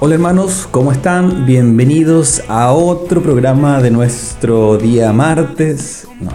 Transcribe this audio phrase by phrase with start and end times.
[0.00, 1.44] Hola hermanos, ¿cómo están?
[1.44, 6.06] Bienvenidos a otro programa de nuestro día martes.
[6.20, 6.30] No,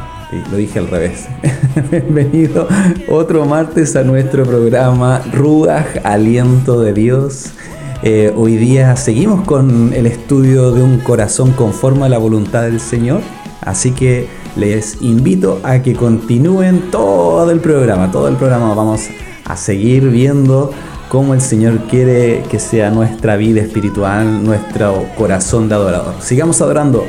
[0.52, 1.30] lo dije al revés.
[1.89, 2.68] Bienvenido
[3.07, 7.54] otro martes a nuestro programa Ruach, Aliento de Dios.
[8.02, 12.82] Eh, hoy día seguimos con el estudio de un corazón conforme a la voluntad del
[12.82, 13.21] Señor.
[13.62, 18.12] Así que les invito a que continúen todo el programa.
[18.12, 19.07] Todo el programa vamos
[19.45, 20.71] a seguir viendo
[21.13, 26.16] cómo el Señor quiere que sea nuestra vida espiritual, nuestro corazón de adorador.
[26.21, 27.05] Sigamos adorando.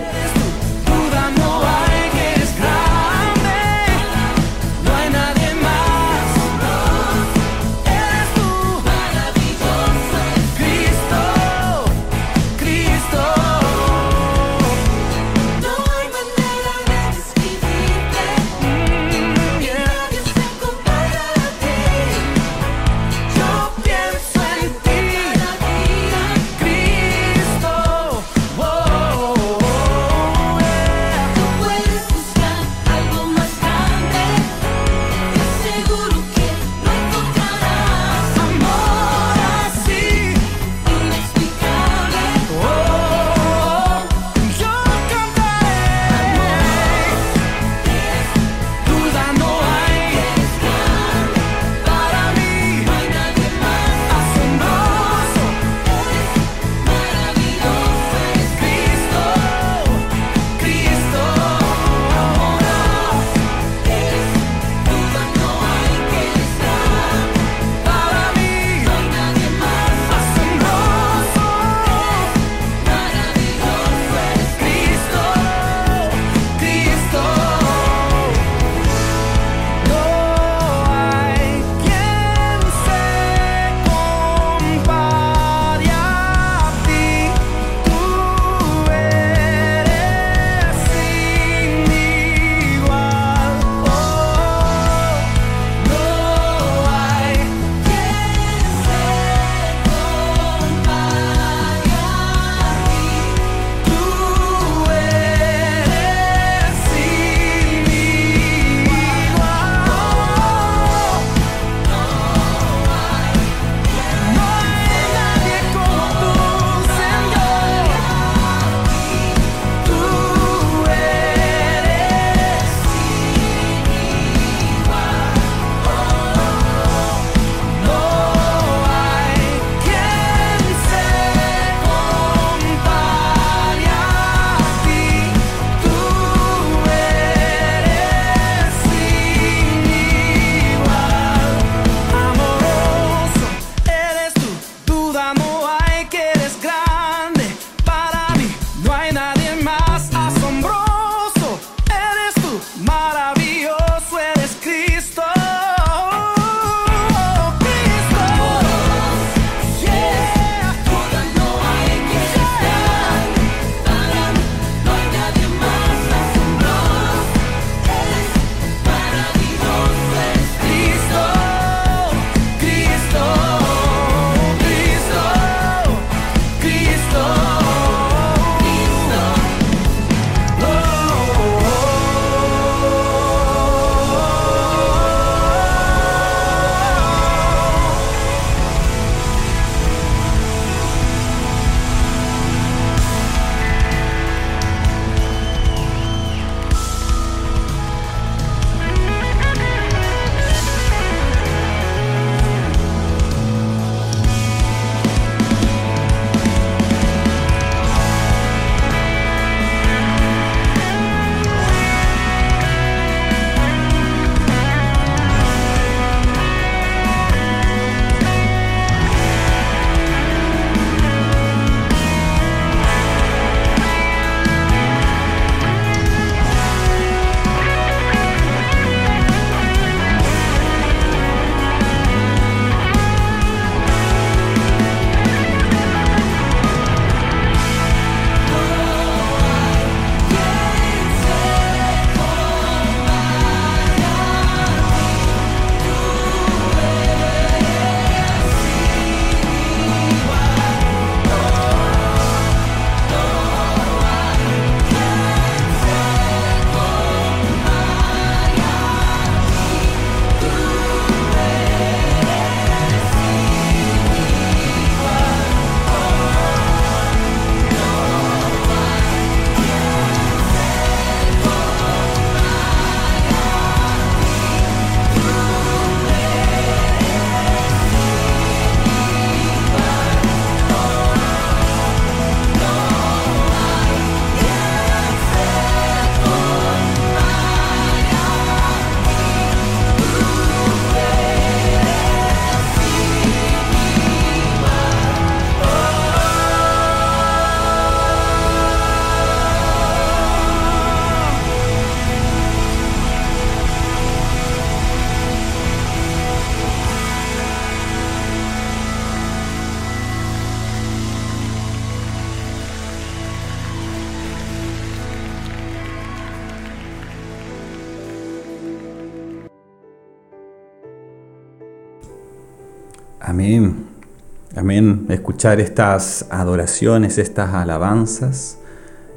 [325.52, 328.56] Estas adoraciones, estas alabanzas.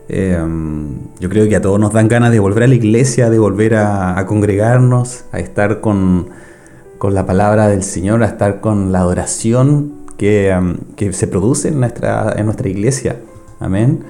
[0.09, 0.89] Em,
[1.19, 3.75] yo creo que a todos nos dan ganas de volver a la iglesia, de volver
[3.75, 6.27] a, congregarnos, a estar con,
[7.01, 10.77] la palabra del Señor, a estar con la adoración que, em,
[11.11, 13.17] se produce en nuestra, en nuestra iglesia.
[13.61, 14.03] Amén.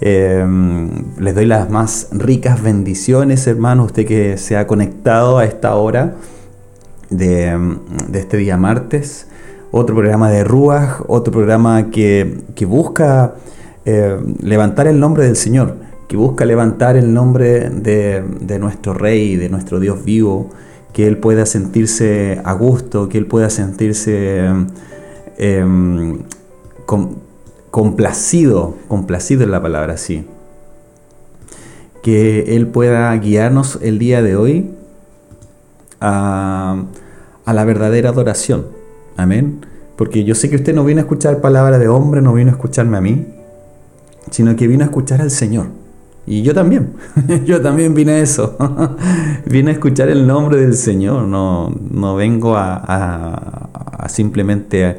[0.00, 5.74] Em, les doy las más ricas bendiciones, hermano, usted que se ha conectado a esta
[5.74, 6.16] hora
[7.08, 7.78] de,
[8.12, 9.26] este día martes.
[9.74, 13.34] Otro programa de Ruach, otro programa que, busca
[13.86, 15.76] eh, levantar el nombre del Señor,
[16.08, 20.50] que busca levantar el nombre de, nuestro Rey, de nuestro Dios vivo,
[20.92, 24.44] que Él pueda sentirse a gusto, que Él pueda sentirse
[25.38, 26.18] em,
[27.70, 30.26] complacido, complacido en la palabra, sí.
[32.02, 34.70] Que Él pueda guiarnos el día de hoy
[35.98, 36.84] a,
[37.46, 38.66] a la verdadera adoración.
[39.16, 39.60] Amén.
[39.96, 42.54] Porque yo sé que usted no vino a escuchar palabra de hombre, no vino a
[42.54, 43.26] escucharme a mí,
[44.30, 45.66] sino que vino a escuchar al Señor.
[46.26, 46.94] Y yo también,
[47.44, 48.56] yo también vine a eso.
[49.46, 54.96] vine a escuchar el nombre del Señor, no, no vengo a, simplemente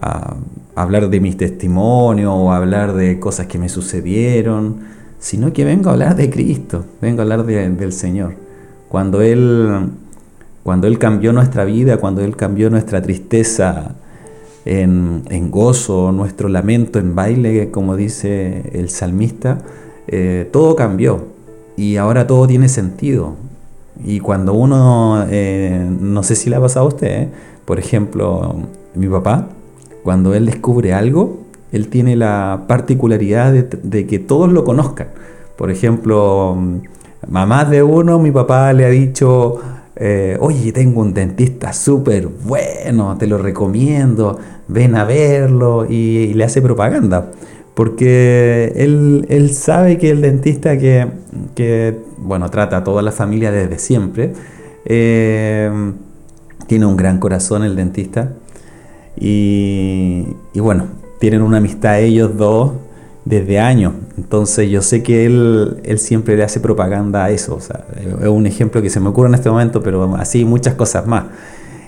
[0.00, 0.36] a,
[0.74, 4.80] hablar de mis testimonios o hablar de cosas que me sucedieron,
[5.18, 8.34] sino que vengo a hablar de Cristo, vengo a hablar del Señor.
[8.88, 9.90] Cuando Él,
[10.62, 13.94] cuando Él cambió nuestra vida, cuando Él cambió nuestra tristeza
[14.64, 19.58] en, gozo, nuestro lamento en baile, como dice el salmista,
[20.06, 21.26] eh, todo cambió
[21.76, 23.34] y ahora todo tiene sentido.
[24.04, 27.28] Y cuando uno, eh, no sé si le ha pasado a usted, ¿eh?
[27.64, 28.56] por ejemplo,
[28.94, 29.48] mi papá,
[30.02, 31.40] cuando él descubre algo,
[31.72, 35.08] él tiene la particularidad de, que todos lo conozcan.
[35.56, 36.56] Por ejemplo,
[37.28, 39.58] mamá de uno, mi papá le ha dicho,
[39.96, 46.44] eh, oye, tengo un dentista súper bueno, te lo recomiendo, ven a verlo y, le
[46.44, 47.30] hace propaganda.
[47.74, 54.34] Porque él, sabe que el dentista que, bueno, trata a toda la familia desde siempre,
[54.84, 55.70] eh,
[56.66, 58.32] tiene un gran corazón el dentista
[59.18, 60.86] y, bueno,
[61.18, 62.72] tienen una amistad ellos dos
[63.24, 63.94] desde años.
[64.16, 67.54] Entonces yo sé que él, él siempre le hace propaganda a eso.
[67.54, 67.84] O sea,
[68.20, 71.24] es un ejemplo que se me ocurre en este momento, pero así muchas cosas más.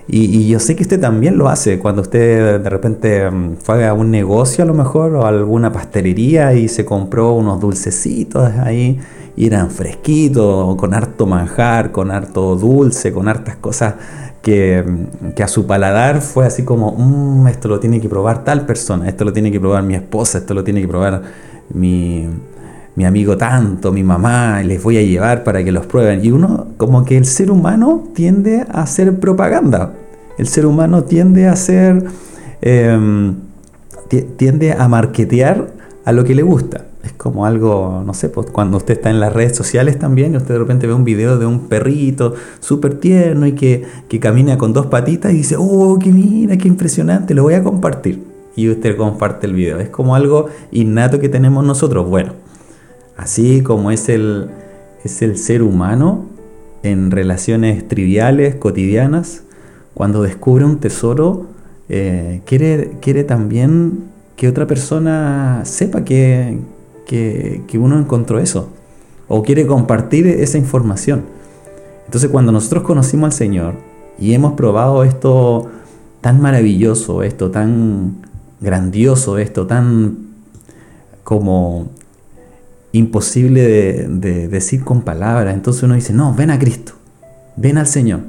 [0.07, 3.95] Y, yo sé que usted también lo hace cuando usted de repente mm, fue a
[3.95, 9.01] un negocio a lo mejor o a alguna pastelería y se compró unos dulcecitos ahí
[9.35, 13.95] y eran fresquitos, con harto manjar, con harto dulce, con hartas cosas
[14.45, 14.85] que,
[15.43, 19.25] a su paladar fue así como, mmm, esto lo tiene que probar tal persona, esto
[19.25, 21.23] lo tiene que probar mi esposa, esto lo tiene que probar
[21.71, 22.29] mi,
[22.95, 26.25] mi amigo tanto, mi mamá, les voy a llevar para que los prueben.
[26.25, 29.95] Y uno, como que el ser humano tiende a hacer propaganda,
[30.39, 32.05] el ser humano tiende a hacer,
[32.61, 33.37] em,
[34.37, 35.69] tiende a marketear
[36.05, 39.21] a lo que le gusta es como algo, no sé, pues cuando usted está en
[39.21, 42.99] las redes sociales también y usted de repente ve un video de un perrito súper
[42.99, 43.85] tierno y que,
[44.21, 48.23] camina con dos patitas y dice, oh, qué mira, qué impresionante, lo voy a compartir.
[48.57, 49.81] Y usted comparte el video.
[49.81, 52.09] Es como algo innato que tenemos nosotros.
[52.09, 52.35] Bueno,
[53.17, 54.49] así como es el,
[55.03, 56.27] es el ser humano
[56.85, 59.43] en relaciones triviales, cotidianas,
[59.93, 61.47] cuando descubre un tesoro,
[61.89, 64.05] eh, quiere, quiere también
[64.37, 66.59] que otra persona sepa que,
[67.07, 68.69] que, uno encontró eso
[69.29, 71.25] o quiere compartir esa información.
[72.07, 73.75] Entonces cuando nosotros conocimos al Señor
[74.19, 75.71] y hemos probado esto
[76.21, 78.17] tan maravilloso, esto tan
[78.61, 80.19] grandioso, esto tan
[81.23, 81.89] como
[82.93, 86.93] imposible de, decir con palabras, entonces uno dice, no, ven a Cristo,
[87.57, 88.21] ven al Señor,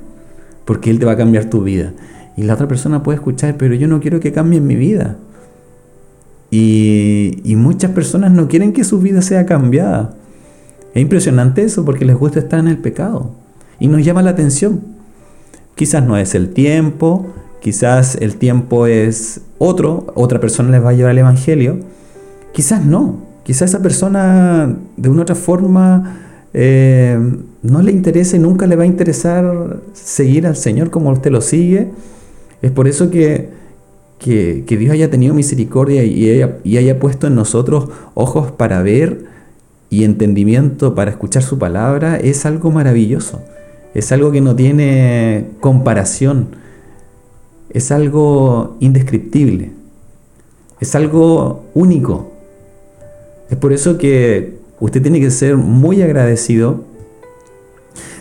[0.65, 1.93] porque Él te va a cambiar tu vida.
[2.35, 5.17] Y la otra persona puede escuchar, pero yo no quiero que cambie mi vida.
[6.57, 10.13] Y, muchas personas no quieren que su vida sea cambiada.
[10.93, 13.31] Es impresionante eso porque les gusta estar en el pecado.
[13.79, 14.81] Y nos llama la atención.
[15.75, 17.27] Quizás no es el tiempo,
[17.61, 21.79] quizás el tiempo es otro, otra persona les va a llevar el Evangelio.
[22.53, 26.19] Quizás no, quizás esa persona de una otra forma
[26.53, 27.19] eh,
[27.63, 31.41] no le interesa y nunca le va a interesar seguir al Señor como usted lo
[31.41, 31.89] sigue.
[32.61, 33.49] Es por eso que
[34.19, 39.25] que, Dios haya tenido misericordia y haya, y haya puesto en nosotros ojos para ver
[39.89, 43.41] y entendimiento para escuchar su palabra es algo maravilloso.
[43.93, 46.49] Es algo que no tiene comparación.
[47.69, 49.71] Es algo indescriptible.
[50.81, 52.31] Es algo único.
[53.49, 56.83] Es por eso que usted tiene que ser muy agradecido.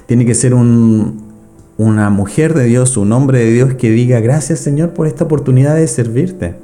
[0.07, 1.34] Tiene que ser un,
[1.77, 5.75] una mujer de Dios, un hombre de Dios que diga, gracias Señor por esta oportunidad
[5.75, 6.55] de servirte.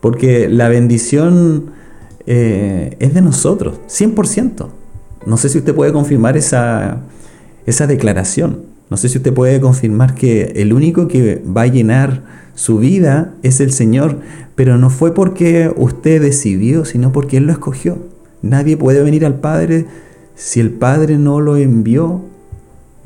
[0.00, 1.70] Porque la bendición
[2.26, 4.68] eh, es de nosotros, 100%.
[5.26, 7.00] No sé si usted puede confirmar esa,
[7.66, 8.62] esa declaración.
[8.90, 12.22] No sé si usted puede confirmar que el único que va a llenar
[12.54, 14.20] su vida es el Señor,
[14.54, 17.98] pero no fue porque usted decidió, sino porque Él lo escogió.
[18.42, 19.86] Nadie puede venir al Padre
[20.36, 22.22] si el Padre no lo envió,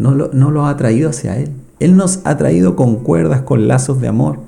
[0.01, 1.51] no lo, no lo ha traído hacia Él.
[1.79, 4.41] Él nos ha traído con cuerdas, con lazos de amor.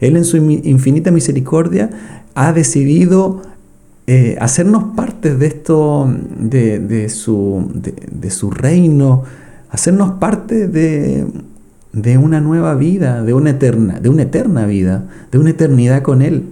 [0.00, 1.90] Él en su infinita misericordia
[2.34, 3.42] ha decidido
[4.06, 9.22] eh, hacernos parte de esto, de, su, de, su, reino,
[9.70, 11.26] hacernos parte de,
[12.18, 16.50] una nueva vida, de una, eterna, de una eterna vida, de una eternidad con Él.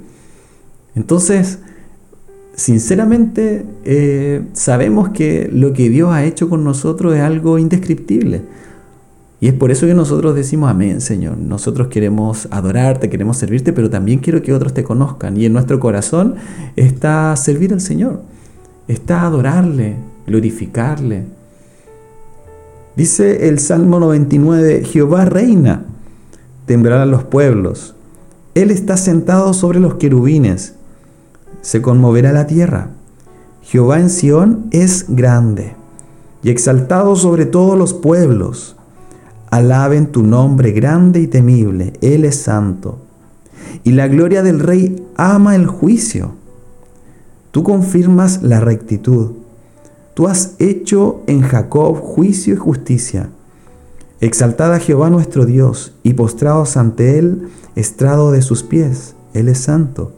[0.94, 1.58] Entonces,
[2.54, 8.42] sinceramente, eh, sabemos que lo que Dios ha hecho con nosotros es algo indescriptible.
[9.42, 11.36] Y es por eso que nosotros decimos, amén, Señor.
[11.36, 15.36] Nosotros queremos adorarte, queremos servirte, pero también quiero que otros te conozcan.
[15.36, 16.36] Y en nuestro corazón
[16.76, 18.22] está servir al Señor,
[18.86, 19.96] está adorarle,
[20.28, 21.24] glorificarle.
[22.94, 25.86] Dice el Salmo 99, Jehová reina,
[26.66, 27.96] temblarán los pueblos.
[28.54, 30.74] Él está sentado sobre los querubines,
[31.62, 32.90] se conmoverá la tierra.
[33.62, 35.74] Jehová en Sión es grande
[36.42, 38.76] y exaltado sobre todos los pueblos.
[39.50, 42.98] Alaben tu nombre grande y temible, Él es santo.
[43.84, 46.32] Y la gloria del Rey ama el juicio.
[47.52, 49.32] Tú confirmas la rectitud.
[50.14, 53.30] Tú has hecho en Jacob juicio y justicia.
[54.20, 59.14] Exaltad Jehová nuestro Dios y postrados ante Él, estrado de sus pies.
[59.34, 60.12] Él es santo.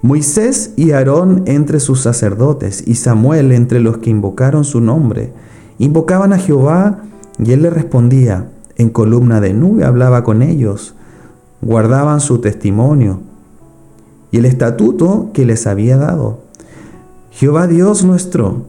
[0.00, 5.32] Moisés y Aarón entre sus sacerdotes y Samuel entre los que invocaron su nombre.
[5.78, 7.02] Invocaban a Jehová
[7.38, 10.94] y él le respondía, en columna de nube hablaba con ellos,
[11.60, 13.20] guardaban su testimonio
[14.30, 16.38] y el estatuto que les había dado.
[17.32, 18.66] Jehová Dios nuestro,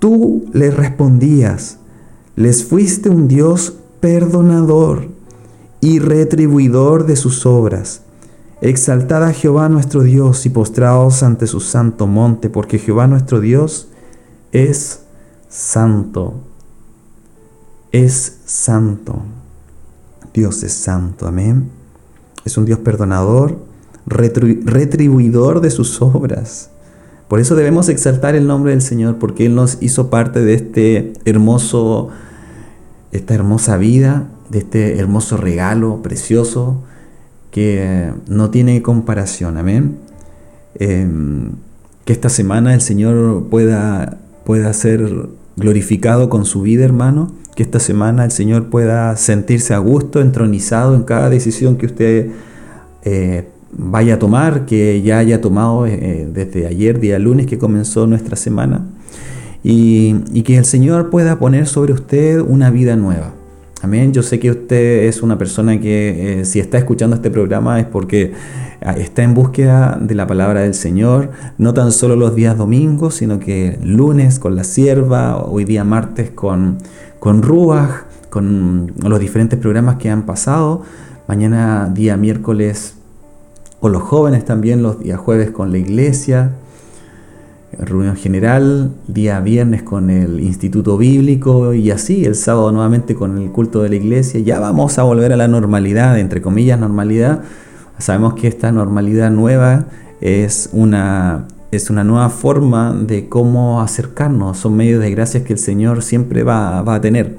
[0.00, 1.78] tú les respondías,
[2.34, 5.06] les fuiste un Dios perdonador
[5.80, 8.02] y retribuidor de sus obras.
[8.62, 13.88] Exaltad a Jehová nuestro Dios y postraos ante su santo monte, porque Jehová nuestro Dios
[14.52, 15.02] es
[15.48, 16.40] santo
[17.92, 19.22] es santo.
[20.32, 21.68] Dios es santo, amén.
[22.44, 23.58] Es un Dios perdonador,
[24.06, 26.70] retribuidor de sus obras.
[27.28, 31.12] Por eso debemos exaltar el nombre del Señor, porque Él nos hizo parte de este
[31.24, 32.08] hermoso,
[33.12, 36.82] esta hermosa vida, de este hermoso regalo precioso
[37.52, 39.98] que no tiene comparación, amén.
[40.74, 41.52] Em,
[42.04, 47.80] que esta semana el Señor pueda, pueda ser glorificado con su vida, hermano que esta
[47.80, 52.30] semana el Señor pueda sentirse a gusto, entronizado en cada decisión que usted
[53.04, 58.06] eh, vaya a tomar, que ya haya tomado eh, desde ayer, día lunes que comenzó
[58.06, 58.86] nuestra semana,
[59.62, 63.32] y, que el Señor pueda poner sobre usted una vida nueva.
[63.82, 64.12] Amén.
[64.12, 67.86] Yo sé que usted es una persona que eh, si está escuchando este programa es
[67.86, 68.32] porque
[68.80, 73.16] ah, está en búsqueda de la palabra del Señor, no tan solo los días domingos,
[73.16, 76.78] sino que lunes con la sierva, hoy día martes con
[77.18, 80.82] con Ruach, con los diferentes programas que han pasado.
[81.26, 82.94] Mañana día miércoles
[83.80, 86.52] con los jóvenes también, los días jueves con la iglesia,
[87.78, 93.50] reunión general, día viernes con el Instituto Bíblico y así, el sábado nuevamente con el
[93.50, 94.40] culto de la iglesia.
[94.40, 97.42] Ya vamos a volver a la normalidad, entre comillas normalidad.
[97.98, 99.86] Sabemos que esta normalidad nueva
[100.20, 105.58] es una es una nueva forma de cómo acercarnos, son medios de gracias que el
[105.58, 107.38] Señor siempre va, a tener.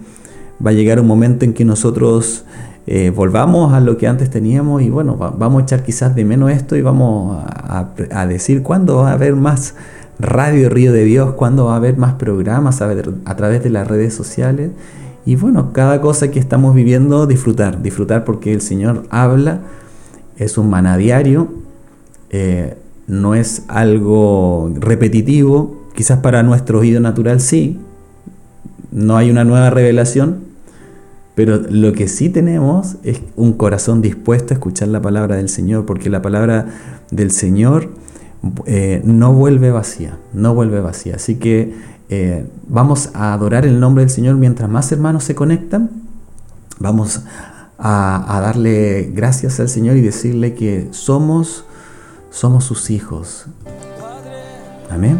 [0.65, 2.43] Va a llegar un momento en que nosotros
[2.87, 6.49] eh, volvamos a lo que antes teníamos y bueno, vamos a echar quizás de menos
[6.49, 9.75] esto y vamos a, decir cuándo va a haber más
[10.19, 14.13] radio Río de Dios, cuándo va a haber más programas a, través de las redes
[14.13, 14.71] sociales.
[15.25, 19.61] Y bueno, cada cosa que estamos viviendo, disfrutar, disfrutar porque el Señor habla,
[20.37, 21.47] es un manadiario.
[22.29, 22.75] Eh,
[23.07, 27.79] no es algo repetitivo, quizás para nuestro oído natural sí,
[28.91, 30.39] no hay una nueva revelación,
[31.35, 35.85] pero lo que sí tenemos es un corazón dispuesto a escuchar la palabra del Señor,
[35.85, 36.67] porque la palabra
[37.11, 37.89] del Señor
[38.65, 41.15] eh, no vuelve vacía, no vuelve vacía.
[41.15, 41.73] Así que
[42.09, 45.89] eh, vamos a adorar el nombre del Señor mientras más hermanos se conectan.
[46.79, 47.21] Vamos
[47.85, 51.65] a darle gracias al Señor y decirle que somos
[52.33, 53.45] somos sus hijos.
[54.89, 55.19] Amén.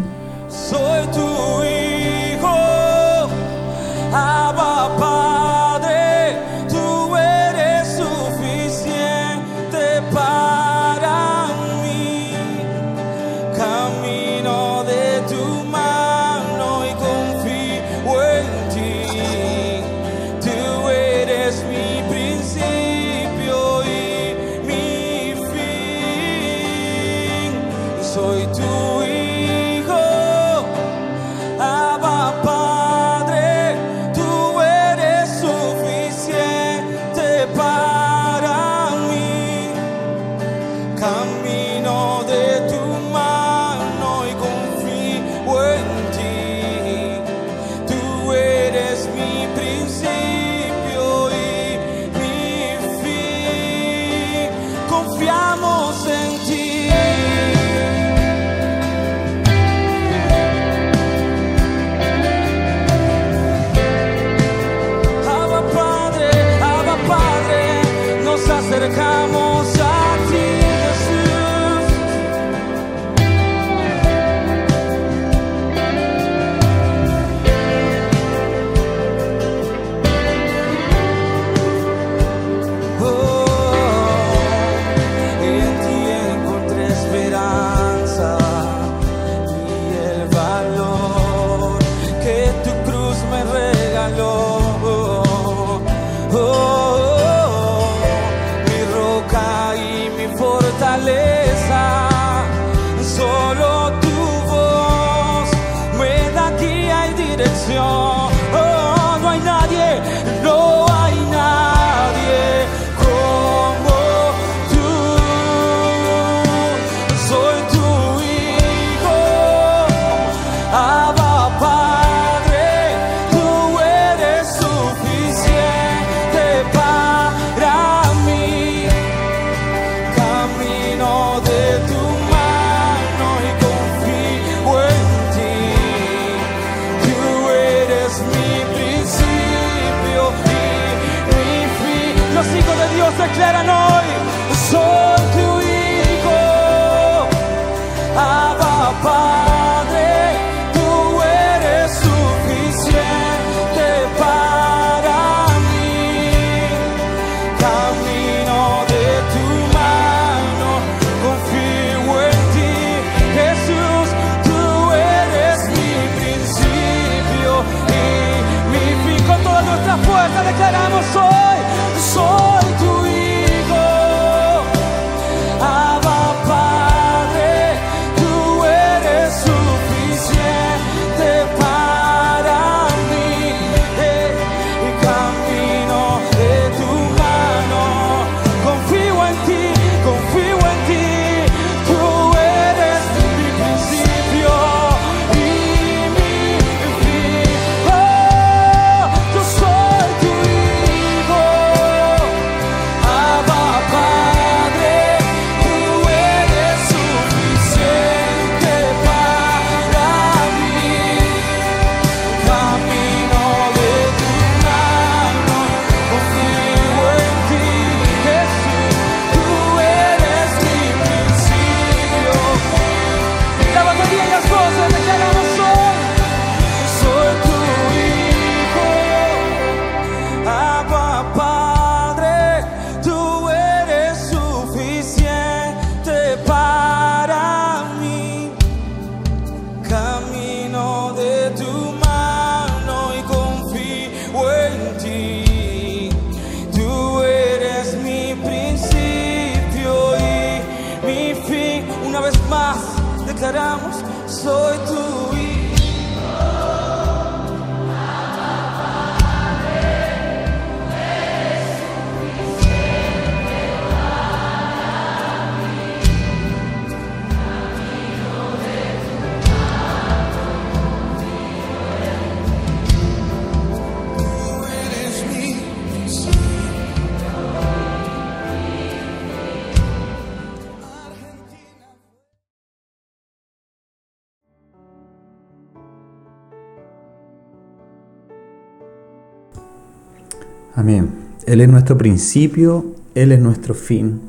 [291.54, 294.22] Él es nuestro principio, Él es nuestro fin.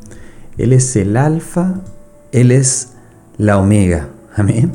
[0.60, 1.82] Él es el alfa,
[2.32, 2.94] Él es
[3.38, 4.10] la omega.
[4.36, 4.72] Amén.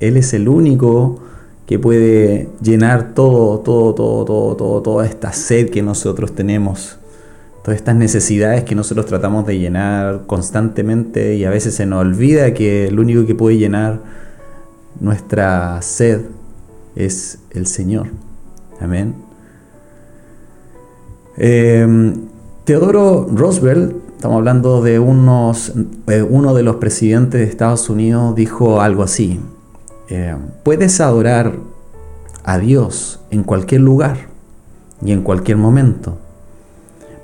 [0.00, 1.20] Él es el único
[1.66, 6.98] que puede llenar todo, todo, todo, todo, todo, toda esta sed que nosotros tenemos.
[7.64, 12.52] Todas estas necesidades que nosotros tratamos de llenar constantemente y a veces se nos olvida
[12.52, 14.02] que el único que puede llenar
[15.00, 16.26] nuestra sed
[16.94, 18.08] es el Señor.
[18.80, 19.25] Amén.
[21.38, 22.14] Em,
[22.64, 25.72] Teodoro Roosevelt, estamos hablando de unos,
[26.06, 29.38] eh, uno de los presidentes de Estados Unidos, dijo algo así,
[30.08, 31.52] em, puedes adorar
[32.42, 34.16] a Dios en cualquier lugar
[35.02, 36.16] y en cualquier momento,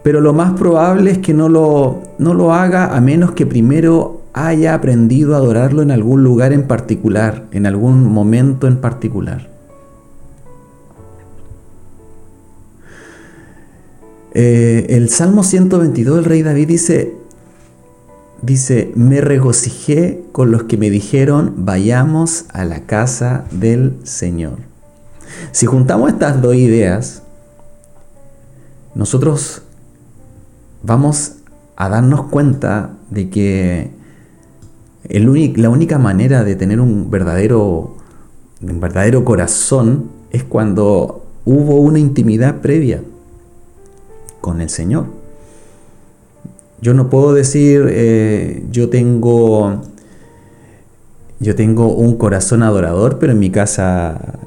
[0.02, 4.20] pero lo más probable es que no lo, no lo haga a menos que primero
[4.34, 9.51] haya aprendido a adorarlo en algún lugar en particular, en algún momento en particular.
[14.34, 17.14] Eh, el Salmo 122 del rey David dice,
[18.40, 24.56] dice, me regocijé con los que me dijeron, vayamos a la casa del Señor.
[25.50, 27.22] Si juntamos estas dos ideas,
[28.94, 29.62] nosotros
[30.82, 31.32] vamos
[31.76, 33.90] a darnos cuenta de que
[35.08, 37.96] el la única manera de tener un verdadero,
[38.62, 43.02] un verdadero corazón es cuando hubo una intimidad previa
[44.42, 45.06] con el Señor.
[46.82, 49.80] Yo no puedo decir, eh, yo tengo,
[51.40, 54.38] yo tengo un corazón adorador, pero en mi casa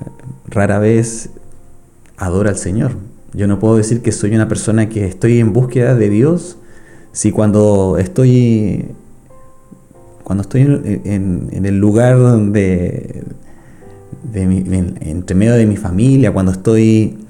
[0.48, 1.30] rara vez
[2.18, 2.92] adora al Señor.
[3.34, 6.58] Yo no puedo decir que soy una persona que estoy en búsqueda de Dios
[7.12, 8.86] si cuando estoy
[10.26, 12.18] cuando estoy en, el lugar
[12.52, 13.24] de,
[14.34, 14.42] de
[15.02, 17.25] entre medio de mi familia, cuando estoy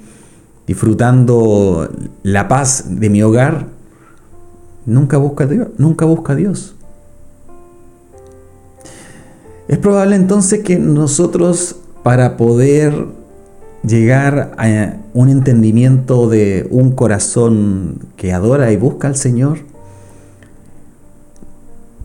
[0.68, 1.90] disfrutando
[2.24, 3.68] la paz de mi hogar,
[4.86, 5.68] nunca busca a Dios.
[5.78, 6.76] Nunca busca Dios.
[9.68, 13.08] Es probable entonces que nosotros para poder
[13.84, 19.60] llegar a un entendimiento de un corazón que adora y busca al Señor,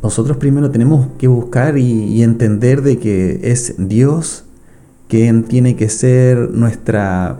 [0.03, 4.45] nosotros primero tenemos que buscar y, entender de que es Dios
[5.09, 7.39] quien tiene que ser nuestra,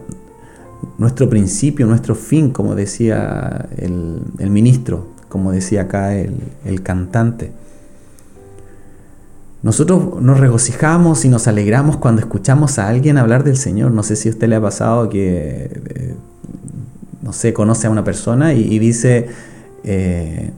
[1.01, 6.35] nuestro principio, nuestro fin, como decía el, ministro, como decía acá el,
[6.67, 7.53] el, cantante.
[9.63, 13.93] Nosotros nos regocijamos y nos alegramos cuando escuchamos a alguien hablar del Señor.
[13.93, 16.15] No sé si a usted le ha pasado que, eh,
[17.23, 19.29] no sé, conoce a una persona y, dice,
[19.85, 20.51] eh,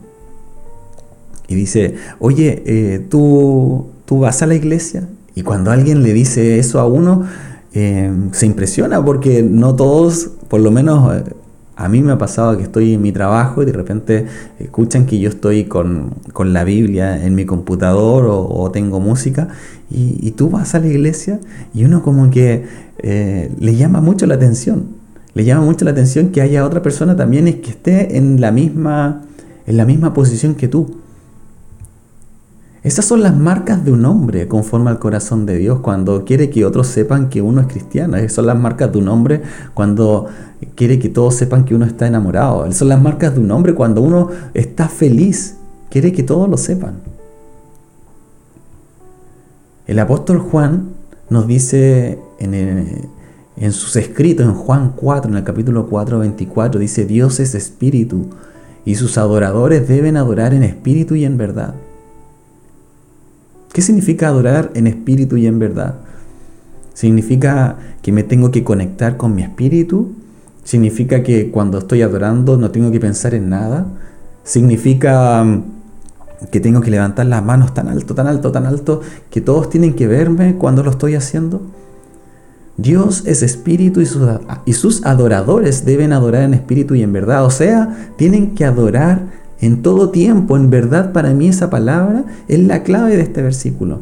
[1.46, 5.09] y dice, oye, eh, ¿tú, ¿tú vas a la iglesia?
[5.37, 7.26] Y cuando alguien le dice eso a uno,
[7.74, 11.24] Em, se impresiona porque no todos, por lo menos eh,
[11.74, 14.26] a mí me ha pasado que estoy en mi trabajo y de repente
[14.58, 19.48] escuchan que yo estoy con, la Biblia en mi computador o, tengo música
[19.90, 21.40] y, tú vas a la iglesia
[21.72, 22.64] y uno como que
[22.98, 25.00] eh, le llama mucho la atención.
[25.35, 29.22] Le llama mucho la atención que haya otra persona también que esté en la misma,
[29.66, 31.01] en la misma posición que tú.
[32.83, 36.64] Esas son las marcas de un hombre conforme al corazón de Dios cuando quiere que
[36.64, 38.16] otros sepan que uno es cristiano.
[38.16, 39.42] Esas son las marcas de un hombre
[39.73, 40.27] cuando
[40.75, 42.64] quiere que todos sepan que uno está enamorado.
[42.64, 45.57] Esas son las marcas de un hombre cuando uno está feliz.
[45.90, 46.95] Quiere que todos lo sepan.
[49.87, 50.88] El apóstol Juan
[51.31, 57.38] nos dice en, sus escritos, en Juan 4, en el capítulo 4, 24, dice, Dios
[57.38, 58.27] es espíritu
[58.85, 61.75] y sus adoradores deben adorar en espíritu y en verdad.
[63.72, 65.94] ¿Qué significa adorar en espíritu y en verdad?
[66.92, 70.12] Significa que me tengo que conectar con mi espíritu.
[70.62, 73.87] Significa que cuando estoy adorando no tengo que pensar en nada.
[74.44, 75.62] Significa mm,
[76.50, 79.94] que tengo que levantar las manos tan alto, tan alto, tan alto, que todos tienen
[79.94, 81.62] que verme cuando lo estoy haciendo.
[82.76, 84.28] Dios es espíritu y sus,
[84.66, 87.44] y sus adoradores deben adorar en espíritu y en verdad.
[87.46, 90.57] O sea, tienen que adorar en todo tiempo.
[90.57, 94.01] En verdad para mí esa palabra es la clave de este versículo.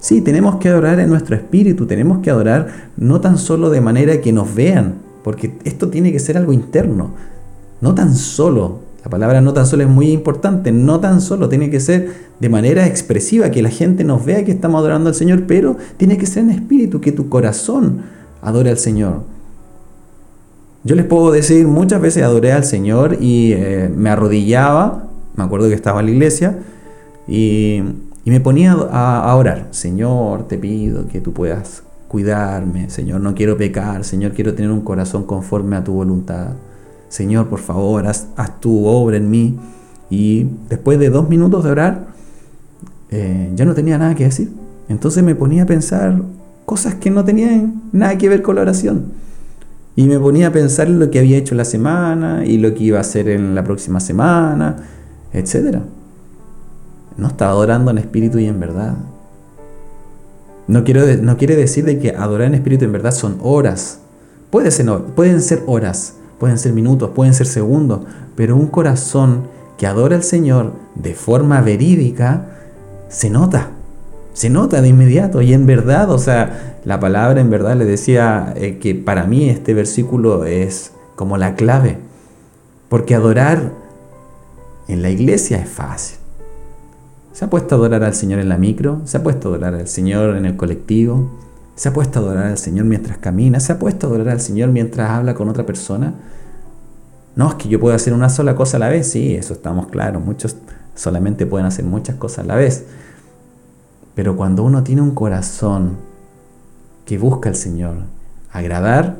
[0.00, 4.20] Sí, tenemos que adorar en nuestro espíritu, tenemos que adorar no tan solo de manera
[4.20, 7.12] que nos vean, porque esto tiene que ser algo interno,
[7.80, 11.70] no tan solo, la palabra no tan solo es muy importante, no tan solo, tiene
[11.70, 15.44] que ser de manera expresiva, que la gente nos vea que estamos adorando al Señor,
[15.46, 18.02] pero tiene que ser en espíritu, que tu corazón
[18.42, 19.33] adore al Señor.
[20.86, 25.68] Yo les puedo decir, muchas veces adoré al Señor y eh, me arrodillaba, me acuerdo
[25.68, 26.58] que estaba en la iglesia,
[27.26, 27.82] y,
[28.26, 29.68] me ponía a, orar.
[29.70, 32.90] Señor, te pido que tú puedas cuidarme.
[32.90, 34.04] Señor, no quiero pecar.
[34.04, 36.52] Señor, quiero tener un corazón conforme a tu voluntad.
[37.08, 38.26] Señor, por favor, haz,
[38.60, 39.58] tu obra en mí.
[40.10, 42.06] Y después de dos minutos de orar,
[43.10, 44.50] eh, ya no tenía nada que decir.
[44.88, 46.20] Entonces me ponía a pensar
[46.64, 49.23] cosas que no tenían nada que ver con la oración.
[49.96, 52.84] Y me ponía a pensar en lo que había hecho la semana y lo que
[52.84, 54.76] iba a hacer en la próxima semana,
[55.32, 55.78] etc.
[57.16, 58.94] No estaba adorando en espíritu y en verdad.
[60.66, 61.02] No, quiero,
[61.36, 64.00] quiere decir de que adorar en espíritu y en verdad son horas.
[64.68, 68.00] Ser, pueden ser horas, pueden ser minutos, pueden ser segundos,
[68.36, 72.46] pero un corazón que adora al Señor de forma verídica,
[73.08, 73.70] se nota.
[74.34, 78.52] Se nota de inmediato y en verdad, o sea, la palabra en verdad le decía
[78.56, 81.98] eh, que para mí este versículo es como la clave.
[82.88, 83.72] Porque adorar
[84.88, 86.18] en la iglesia es fácil.
[87.32, 89.74] Se ha puesto a adorar al Señor en la micro, se ha puesto a adorar
[89.74, 91.30] al Señor en el colectivo,
[91.76, 94.40] se ha puesto a adorar al Señor mientras camina, se ha puesto a adorar al
[94.40, 96.14] Señor mientras habla con otra persona.
[97.36, 99.88] No, es que yo puedo hacer una sola cosa a la vez, sí, eso estamos
[99.88, 100.56] claros, muchos
[100.94, 102.84] solamente pueden hacer muchas cosas a la vez.
[104.14, 105.96] Pero cuando uno tiene un corazón
[107.04, 107.96] que busca al Señor,
[108.52, 109.16] agradar,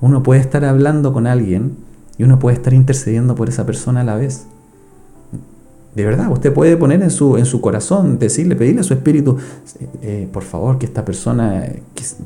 [0.00, 1.76] uno puede estar hablando con alguien
[2.16, 4.46] y uno puede estar intercediendo por esa persona a la vez.
[5.94, 9.36] De verdad, usted puede poner en su, en su corazón, decirle, pedirle a su espíritu,
[10.02, 11.64] eh, por favor, que esta persona,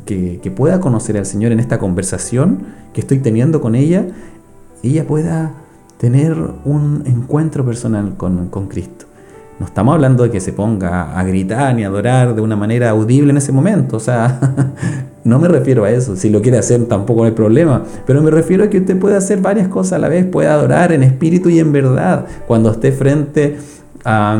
[0.04, 4.06] que, pueda conocer al Señor en esta conversación que estoy teniendo con ella,
[4.82, 5.54] ella pueda
[5.96, 9.06] tener un encuentro personal con, con Cristo.
[9.58, 12.90] No estamos hablando de que se ponga a gritar ni a adorar de una manera
[12.90, 13.96] audible en ese momento.
[13.96, 14.40] O sea,
[15.24, 16.16] no me refiero a eso.
[16.16, 17.84] Si lo quiere hacer tampoco hay problema.
[18.06, 20.26] Pero me refiero a que usted puede hacer varias cosas a la vez.
[20.26, 22.26] Puede adorar en espíritu y en verdad.
[22.46, 23.58] Cuando esté frente
[24.04, 24.38] a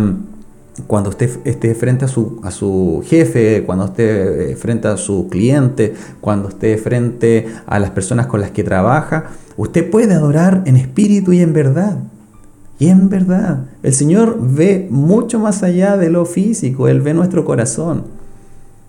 [0.87, 5.29] cuando usted esté frente a su, a su jefe, cuando esté eh, frente a su
[5.29, 10.77] cliente, cuando esté frente a las personas con las que trabaja, usted puede adorar en
[10.77, 11.99] espíritu y en verdad.
[12.83, 17.45] Y en verdad, el Señor ve mucho más allá de lo físico, Él ve nuestro
[17.45, 18.07] corazón.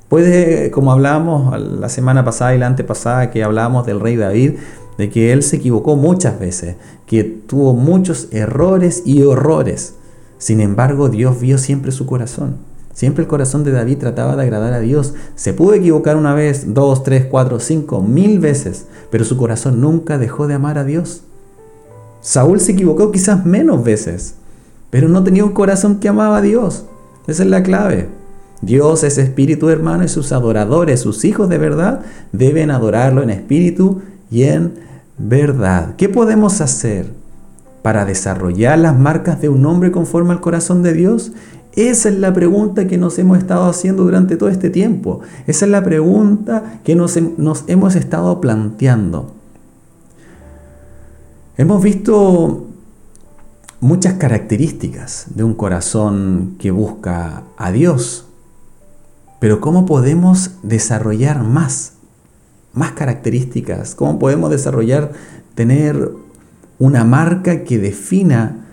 [0.10, 4.54] Puede, como hablábamos la semana pasada y la antepasada, que hablábamos del rey David,
[4.98, 6.76] de que él se equivocó muchas veces,
[7.06, 9.94] que tuvo muchos errores y horrores.
[10.40, 12.56] Sin embargo, Dios vio siempre su corazón.
[12.94, 15.14] Siempre el corazón de David trataba de agradar a Dios.
[15.36, 20.18] Se pudo equivocar una vez, dos, tres, cuatro, cinco, mil veces, pero su corazón nunca
[20.18, 21.26] dejó de amar a Dios.
[22.24, 24.36] Saúl se equivocó quizás menos veces,
[24.90, 26.86] pero no tenía un corazón que amaba a Dios.
[27.28, 28.08] Esa es la clave.
[28.62, 32.00] Dios es espíritu hermano y sus adoradores, sus hijos de verdad,
[32.32, 34.72] deben adorarlo en espíritu y en
[35.18, 35.96] verdad.
[35.98, 37.08] ¿Qué podemos hacer
[37.82, 41.34] para desarrollar las marcas de un hombre conforme al corazón de Dios?
[41.76, 45.20] Esa es la pregunta que nos hemos estado haciendo durante todo este tiempo.
[45.46, 49.43] Esa es la pregunta que nos, nos hemos estado planteando.
[51.56, 52.66] Hemos visto
[53.80, 58.26] muchas características de un corazón que busca a Dios,
[59.40, 61.94] pero ¿cómo podemos desarrollar más?
[62.74, 65.12] Más características, ¿cómo podemos desarrollar,
[65.54, 66.10] tener
[66.80, 68.66] una marca que defina,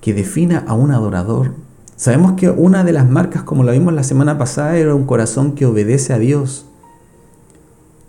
[0.00, 1.54] que defina a un adorador?
[1.94, 5.52] Sabemos que una de las marcas, como lo vimos la semana pasada, era un corazón
[5.52, 6.66] que obedece a Dios,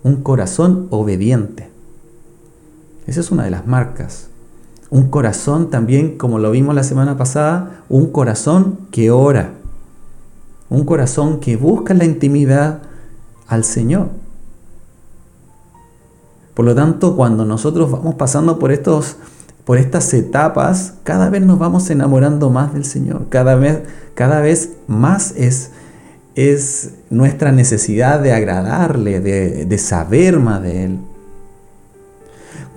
[0.02, 1.67] un corazón obediente.
[3.08, 4.28] Esa es una de las marcas.
[4.90, 9.54] Un corazón también, como lo vimos la semana pasada, un corazón que ora.
[10.68, 12.82] Un corazón que busca la intimidad
[13.46, 14.08] al Señor.
[16.52, 19.16] Por lo tanto, cuando nosotros vamos pasando por, estos,
[19.64, 23.30] por estas etapas, cada vez nos vamos enamorando más del Señor.
[23.30, 25.70] Cada vez, cada vez más es,
[26.34, 30.98] es nuestra necesidad de agradarle, de, de saber más de Él.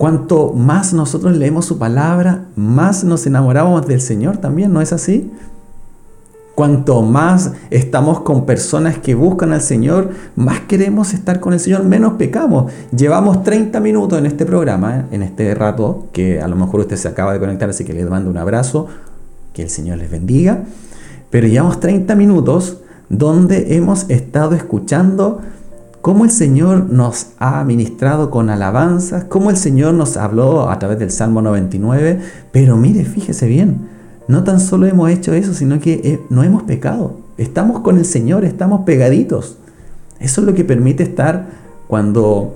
[0.01, 5.31] Cuanto más nosotros leemos su palabra, más nos enamoramos del Señor también, ¿no es así?
[6.55, 11.83] Cuanto más estamos con personas que buscan al Señor, más queremos estar con el Señor,
[11.83, 12.71] menos pecamos.
[12.97, 17.07] Llevamos 30 minutos en este programa, en este rato, que a lo mejor usted se
[17.07, 18.87] acaba de conectar, así que les mando un abrazo,
[19.53, 20.63] que el Señor les bendiga.
[21.29, 25.41] Pero llevamos 30 minutos donde hemos estado escuchando
[26.01, 30.99] cómo el Señor nos ha ministrado con alabanzas, cómo el Señor nos habló a través
[30.99, 32.19] del Salmo 99,
[32.51, 33.87] pero mire, fíjese bien,
[34.27, 37.17] no tan solo hemos hecho eso, sino que eh, no hemos pecado.
[37.37, 39.57] Estamos con el Señor, estamos pegaditos.
[40.19, 41.47] Eso es lo que permite estar
[41.87, 42.55] cuando,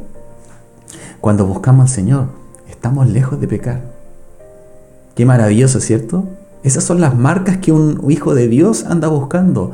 [1.21, 2.27] cuando buscamos al Señor.
[2.69, 3.81] Estamos lejos de pecar.
[5.15, 6.25] Qué maravilloso, ¿cierto?
[6.63, 9.73] Esas son las marcas que un hijo de Dios anda buscando.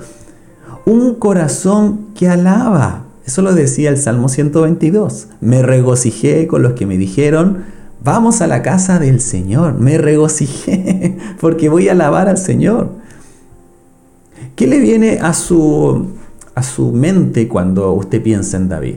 [0.86, 5.28] Un corazón que alaba, eso lo decía el Salmo 122.
[5.42, 7.64] Me regocijé con los que me dijeron,
[8.04, 9.80] vamos a la casa del Señor.
[9.80, 12.90] Me regocijé porque voy a alabar al Señor.
[14.56, 16.08] ¿Qué le viene a su,
[16.56, 18.96] a su mente cuando usted piensa en David?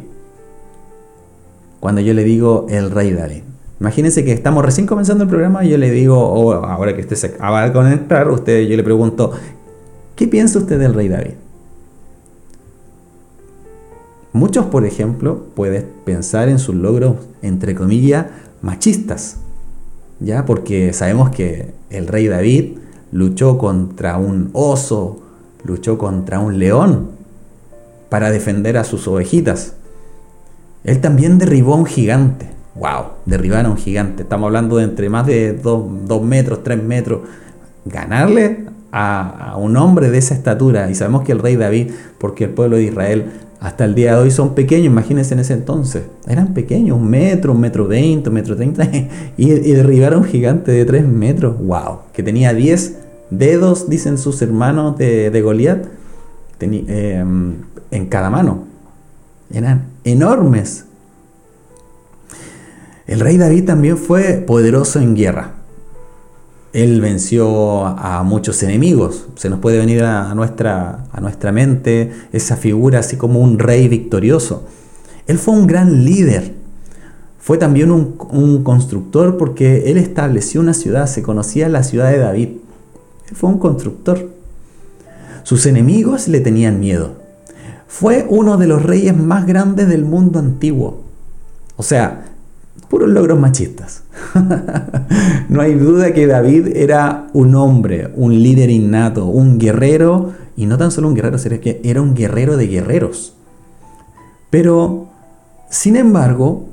[1.80, 3.42] Cuando yo le digo el rey David.
[3.80, 7.16] Imagínense que estamos recién comenzando el programa y yo le digo, o ahora que usted
[7.16, 9.32] se acaba de conectar, usted, yo le pregunto,
[10.16, 11.34] ¿qué piensa usted del rey David?
[14.35, 18.27] Muchos, por ejemplo, pueden pensar en sus logros, entre comillas,
[18.62, 19.37] machistas.
[20.18, 20.44] ¿ya?
[20.44, 22.79] Porque sabemos que el rey David
[23.12, 25.23] luchó contra un oso,
[25.62, 27.11] luchó contra un león
[28.09, 29.75] para defender a sus ovejitas.
[30.83, 32.51] Él también derribó a un gigante.
[32.75, 33.05] ¡Wow!
[33.27, 34.25] Derribar a un gigante.
[34.25, 37.20] Estamos hablando de entre más de 2 metros, 3 metros.
[37.85, 40.90] Ganarle a, a, un hombre de esa estatura.
[40.90, 43.31] Y sabemos que el rey David, porque el pueblo de Israel
[43.64, 46.03] hasta el día de hoy son pequeños, imagínense en ese entonces.
[46.29, 48.87] Eran pequeños, un metro, un metro veinte, un metro treinta.
[49.38, 51.59] Y, y derribar a un gigante de 3 metros.
[51.59, 52.00] ¡Wow!
[52.12, 52.98] Que tenía 10
[53.31, 55.87] dedos, dicen sus hermanos de, de Goliat,
[56.61, 57.24] eh,
[57.90, 58.64] en cada mano.
[59.50, 60.85] Eran enormes.
[63.07, 65.53] El rey David también fue poderoso en guerra.
[66.74, 69.26] Él venció a muchos enemigos.
[69.37, 73.87] Se nos puede venir a nuestra, a nuestra mente esa figura así como un rey
[73.87, 74.64] victorioso.
[75.28, 76.52] Él fue un gran líder.
[77.38, 82.18] Fue también un, un constructor porque él estableció una ciudad, se conocía la ciudad de
[82.18, 82.48] David.
[83.28, 84.30] Él fue un constructor.
[85.44, 87.12] Sus enemigos le tenían miedo.
[87.87, 91.04] Fue uno de los reyes más grandes del mundo antiguo.
[91.76, 92.34] O sea,
[92.94, 94.04] puros logros machistas.
[95.48, 100.78] no hay duda que David era un hombre, un líder innato, un guerrero, y no
[100.78, 103.35] tan solo un guerrero, sino que era un guerrero de guerreros.
[104.48, 105.09] Pero,
[105.70, 106.68] sin embargo,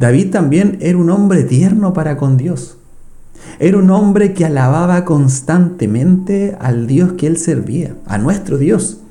[0.00, 2.78] David también era un hombre tierno para con Dios.
[3.58, 9.02] Era un hombre que alababa constantemente al Dios que él servía, a nuestro Dios.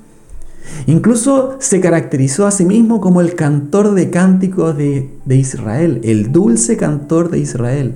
[0.87, 6.31] Incluso se caracterizó a sí mismo como el cantor de cánticos de, de, Israel, el
[6.31, 7.95] dulce cantor de Israel,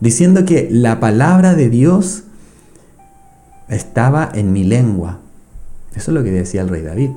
[0.00, 2.24] diciendo que la palabra de Dios
[3.68, 5.20] estaba en mi lengua.
[5.94, 7.10] Eso es lo que decía el rey David.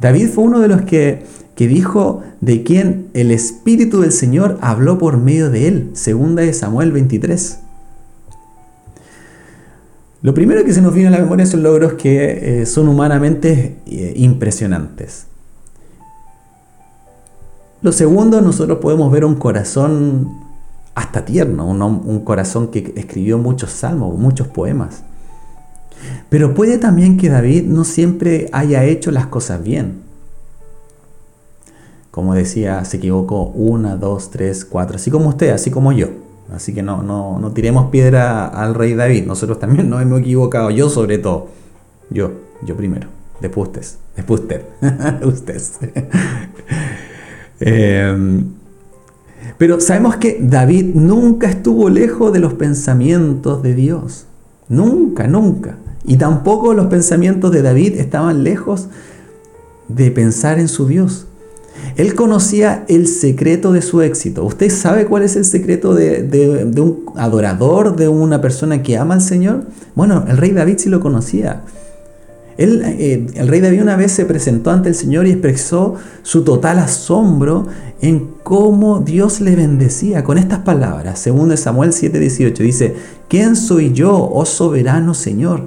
[0.00, 1.24] David fue uno de los que,
[1.54, 6.52] que dijo de quien el Espíritu del Señor habló por medio de él, segunda de
[6.52, 7.60] Samuel 23.
[10.26, 13.76] Lo primero que se nos viene a la memoria son logros que eh, son humanamente
[13.86, 15.28] eh, impresionantes.
[17.80, 20.28] Lo segundo, nosotros podemos ver un corazón
[20.96, 25.04] hasta tierno, un, un corazón que escribió muchos salmos, muchos poemas.
[26.28, 30.00] Pero puede también que David no siempre haya hecho las cosas bien.
[32.10, 36.25] Como decía, se equivocó una, dos, tres, cuatro, así como usted, así como yo.
[36.52, 39.26] Así que no, no, no tiremos piedra al rey David.
[39.26, 40.70] Nosotros también nos hemos equivocado.
[40.70, 41.48] Yo sobre todo.
[42.10, 42.32] Yo,
[42.62, 43.08] yo primero.
[43.40, 43.82] Después usted.
[44.16, 44.62] Después usted.
[45.24, 45.62] usted.
[47.60, 48.44] eh,
[49.58, 54.26] pero sabemos que David nunca estuvo lejos de los pensamientos de Dios.
[54.68, 55.76] Nunca, nunca.
[56.04, 58.88] Y tampoco los pensamientos de David estaban lejos
[59.88, 61.26] de pensar en su Dios.
[61.96, 64.44] Él conocía el secreto de su éxito.
[64.44, 69.22] ¿Usted sabe cuál es el secreto de, un adorador, de una persona que ama al
[69.22, 69.64] Señor?
[69.94, 71.62] Bueno, el rey David sí lo conocía.
[72.58, 76.78] Eh, el rey David una vez se presentó ante el Señor y expresó su total
[76.78, 77.66] asombro
[78.02, 81.18] en cómo Dios le bendecía con estas palabras.
[81.18, 82.94] Según Samuel 7:18 dice,
[83.28, 85.64] ¿quién soy yo, oh soberano Señor?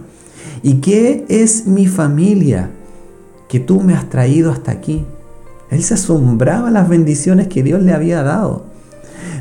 [0.62, 2.70] ¿Y qué es mi familia
[3.48, 5.06] que tú me has traído hasta aquí?
[5.70, 8.64] Él se asombraba las bendiciones que Dios le había dado.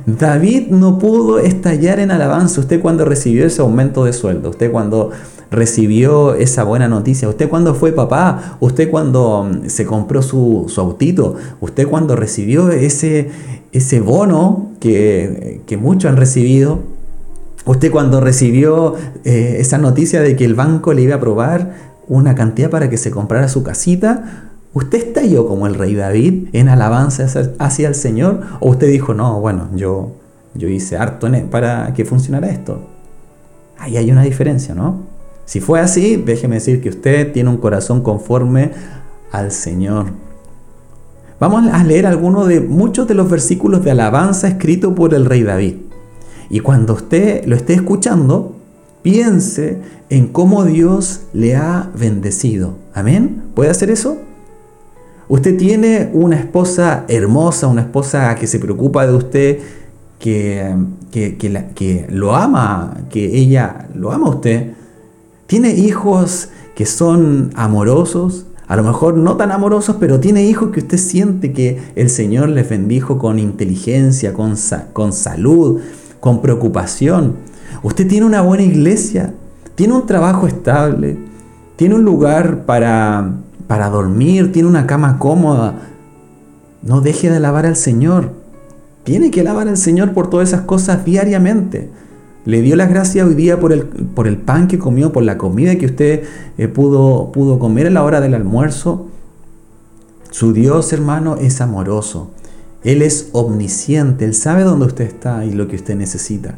[0.07, 2.61] David no pudo estallar en alabanza.
[2.61, 5.11] Usted cuando recibió ese aumento de sueldo, usted cuando
[5.51, 10.81] recibió esa buena noticia, usted cuando fue papá, usted cuando mm, se compró su, su
[10.81, 13.31] autito, usted cuando recibió ese,
[13.72, 16.81] ese bono que, que muchos han recibido,
[17.64, 21.74] usted cuando recibió eh, esa noticia de que el banco le iba a aprobar
[22.09, 26.69] una cantidad para que se comprara su casita, ¿Usted estalló como el rey David en
[26.69, 27.27] alabanza
[27.59, 28.43] hacia el Señor?
[28.61, 30.12] ¿O usted dijo, no, bueno, yo,
[30.55, 32.81] yo hice harto e-, para que funcionara esto?
[33.79, 35.07] Ahí hay una diferencia, ¿no?
[35.47, 38.73] Si fue así, déjeme decir que usted tiene un corazón conforme
[39.33, 40.07] al Señor.
[41.41, 45.45] Vamos a leer algunos de muchos de los versículos de alabanza escritos por el rey
[45.45, 45.77] David.
[46.51, 48.57] Y cuando usted lo esté escuchando,
[49.03, 52.75] piense en cómo Dios le ha bendecido.
[52.93, 53.45] ¿Amén?
[53.55, 54.19] ¿Puede hacer eso?
[55.29, 59.59] Usted tiene una esposa hermosa, una esposa que se preocupa de usted,
[60.18, 60.74] que,
[61.11, 64.72] que, que, lo ama, que ella lo ama a usted.
[65.47, 70.81] Tiene hijos que son amorosos, a lo mejor no tan amorosos, pero tiene hijos que
[70.81, 74.55] usted siente que el Señor les bendijo con inteligencia, con,
[74.93, 75.81] con salud,
[76.20, 77.37] con preocupación.
[77.83, 79.35] Usted tiene una buena iglesia,
[79.74, 81.18] tiene un trabajo estable,
[81.76, 83.35] tiene un lugar para
[83.69, 85.75] para dormir, tiene una cama cómoda.
[86.83, 88.33] No deje de alabar al Señor.
[89.05, 91.91] Tiene que alabar al Señor por todas esas cosas diariamente.
[92.45, 95.37] Le dio las gracias hoy día por el, por el pan que comió, por la
[95.37, 96.25] comida que usted
[96.57, 99.09] eh, pudo, pudo comer a la hora del almuerzo.
[100.31, 102.31] Su Dios, hermano, es amoroso.
[102.85, 104.25] Él es omnisciente.
[104.25, 106.55] Él sabe dónde usted está y lo que usted necesita.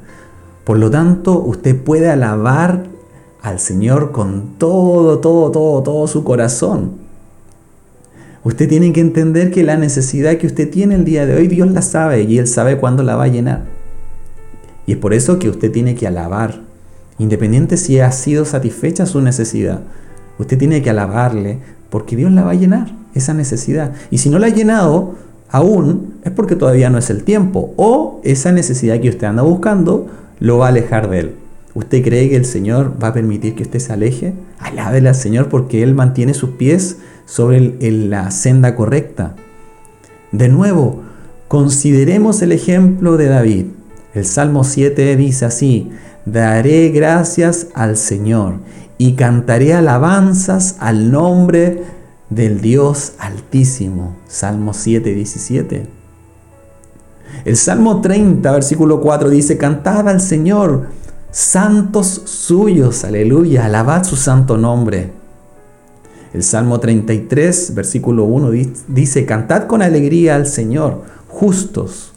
[0.63, 2.85] Por lo tanto, usted puede alabar
[3.43, 6.93] al Señor con todo, todo, todo, todo su corazón.
[8.43, 11.71] Usted tiene que entender que la necesidad que usted tiene el día de hoy, Dios
[11.71, 13.65] la sabe y Él sabe cuándo la va a llenar.
[14.87, 16.61] Y es por eso que usted tiene que alabar,
[17.19, 19.81] independiente si ha sido satisfecha su necesidad.
[20.39, 21.59] Usted tiene que alabarle
[21.91, 23.93] porque Dios la va a llenar, esa necesidad.
[24.11, 25.17] Y si no la ha llenado
[25.51, 27.75] aún, es porque todavía no es el tiempo.
[27.77, 30.07] O esa necesidad que usted anda buscando
[30.39, 31.35] lo va a alejar de Él.
[31.75, 34.35] ¿Usted cree que el Señor va a permitir que usted se aleje?
[34.59, 36.97] Alábele al Señor porque Él mantiene sus pies
[37.27, 39.37] sobre la senda correcta.
[40.33, 41.03] De nuevo,
[41.49, 43.67] consideremos el ejemplo de David.
[44.15, 45.91] El Salmo 7 dice así,
[46.27, 48.55] daré gracias al Señor
[48.99, 51.85] y cantaré alabanzas al nombre
[52.31, 54.17] del Dios Altísimo.
[54.27, 55.87] Salmo 7, 17.
[57.45, 60.89] El Salmo 30, versículo 4 dice, cantad al Señor
[61.31, 65.13] santos suyos, aleluya, alabad su santo nombre.
[66.33, 68.51] El Salmo 33, versículo 1
[68.89, 72.13] dice, cantad con alegría al Señor, justos,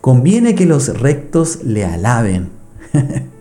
[0.00, 2.50] conviene que los rectos le alaben.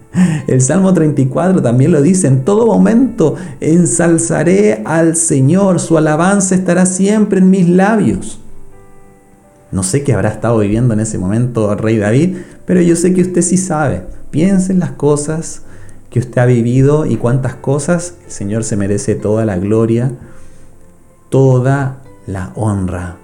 [0.47, 6.87] El Salmo 34 también lo dice, en todo momento ensalzaré al Señor, su alabanza estará
[6.87, 8.39] siempre en mis labios.
[9.71, 13.21] No sé qué habrá estado viviendo en ese momento rey David, pero yo sé que
[13.21, 14.16] usted sí sabe.
[14.37, 15.63] Piense en las cosas
[16.11, 20.11] que usted ha vivido y cuántas cosas el Señor se merece toda la gloria,
[21.29, 23.17] toda la honra.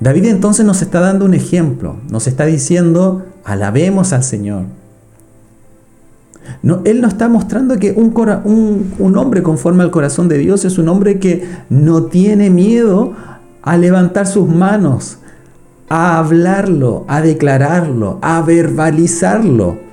[0.00, 4.64] David entonces nos está dando un ejemplo, nos está diciendo, alabemos al Señor.
[6.64, 10.64] No, él nos está mostrando que un, un, un hombre conforme al corazón de Dios
[10.64, 13.12] es un hombre que no tiene miedo
[13.62, 15.18] a levantar sus manos,
[15.88, 19.88] a hablarlo, a declararlo, a verbalizarlo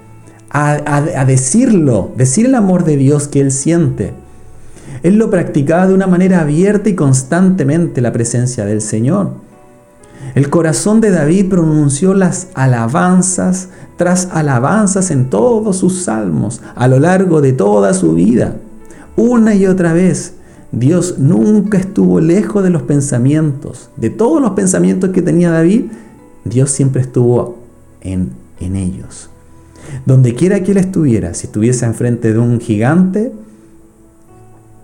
[0.57, 4.13] a, decirlo, decir el amor de Dios que él siente.
[5.03, 9.33] Él lo practicaba de una manera abierta y constantemente la presencia del Señor.
[10.33, 16.99] El corazón de David pronunció las alabanzas tras alabanzas en todos sus salmos a lo
[16.99, 18.55] largo de toda su vida.
[19.15, 20.33] Una y otra vez,
[20.71, 23.89] Dios nunca estuvo lejos de los pensamientos.
[23.95, 25.85] De todos los pensamientos que tenía David,
[26.45, 27.57] Dios siempre estuvo
[28.01, 29.29] en, en ellos.
[30.05, 33.31] Donde quiera que él estuviera, si estuviese enfrente de un gigante,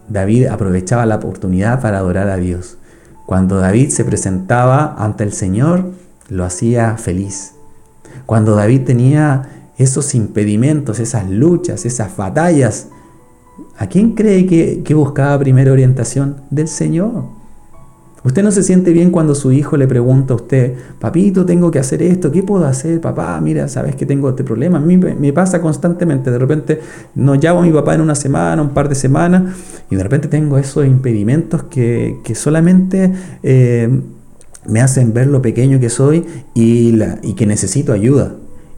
[0.09, 2.77] David aprovechaba la oportunidad para adorar a Dios.
[3.25, 5.91] Cuando David se presentaba ante el Señor,
[6.29, 7.53] lo hacía feliz.
[8.25, 12.87] Cuando David tenía esos impedimentos, esas luchas, esas batallas,
[13.77, 16.37] ¿a quién cree que, que buscaba primera orientación?
[16.49, 17.42] Del Señor.
[18.23, 21.79] Usted no se siente bien cuando su hijo le pregunta a usted, papito, tengo que
[21.79, 23.01] hacer esto, ¿qué puedo hacer?
[23.01, 24.77] Papá, mira, sabes que tengo este problema.
[24.77, 26.79] A mí me pasa constantemente, de repente
[27.15, 29.55] no llamo a mi papá en una semana, un par de semanas,
[29.89, 33.11] y de repente tengo esos impedimentos que, solamente
[33.43, 33.89] eh,
[34.67, 38.37] me hacen ver lo pequeño que soy y, y que necesito ayuda.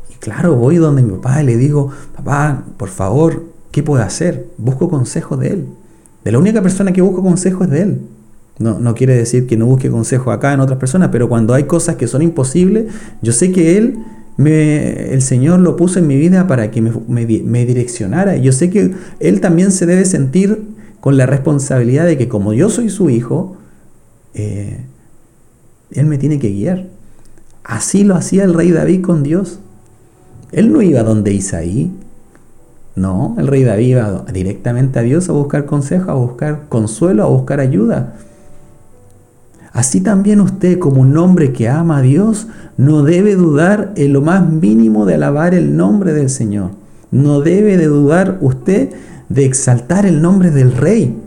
[0.09, 4.47] Y claro, voy donde mi papá y le digo, papá, por favor, ¿qué puedo hacer?
[4.57, 5.67] Busco consejos de él.
[6.23, 8.01] De la única persona que busco consejos es de él.
[8.57, 11.97] No, quiere decir que no busque consejo acá en otras personas, pero cuando hay cosas
[11.97, 12.85] que son imposibles,
[13.21, 13.97] yo sé que Él,
[14.37, 17.25] me, el Señor lo puso en mi vida para que me,
[17.65, 18.37] direccionara.
[18.37, 20.63] Yo sé que Él también se debe sentir
[21.01, 23.57] con la responsabilidad de que como yo soy su hijo,
[24.33, 24.85] eh,
[25.91, 26.87] Él me tiene que guiar.
[27.65, 29.59] Así lo hacía el rey David con Dios.
[30.53, 31.91] Él no iba donde Isaí.
[32.95, 37.27] No, el rey David iba directamente a Dios a buscar consejo, a buscar consuelo, a
[37.27, 38.15] buscar ayuda.
[39.75, 42.47] Así también usted, como un hombre que ama a Dios,
[42.77, 46.71] no debe dudar en lo más mínimo de alabar el nombre del Señor.
[47.11, 48.93] No debe de dudar usted
[49.27, 51.21] de exaltar el nombre del Rey.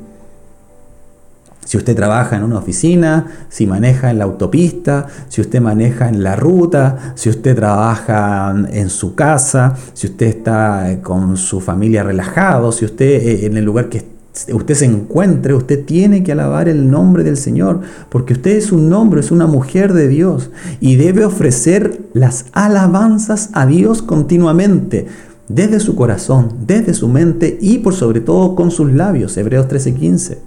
[1.66, 6.22] Si usted trabaja en una oficina, si maneja en la autopista, si usted maneja en
[6.22, 12.72] la ruta, si usted trabaja en su casa, si usted está con su familia relajado,
[12.72, 14.17] si usted eh, en el lugar que está
[14.53, 18.93] usted se encuentre, usted tiene que alabar el nombre del Señor, porque usted es un
[18.93, 25.07] hombre, es una mujer de Dios y debe ofrecer las alabanzas a Dios continuamente,
[25.49, 29.36] desde su corazón, desde su mente y por sobre todo con sus labios.
[29.36, 30.39] Hebreos 13:15.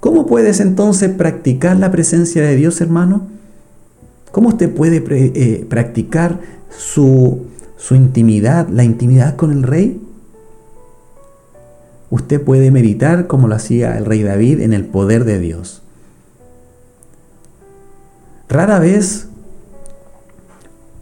[0.00, 3.26] ¿Cómo puedes entonces practicar la presencia de Dios, hermano?
[4.32, 6.40] ¿Cómo usted puede eh, practicar
[6.70, 7.42] su,
[7.76, 10.00] su intimidad, la intimidad con el rey,
[12.10, 15.82] usted puede meditar como lo hacía el rey David en el poder de Dios.
[18.48, 19.28] Rara vez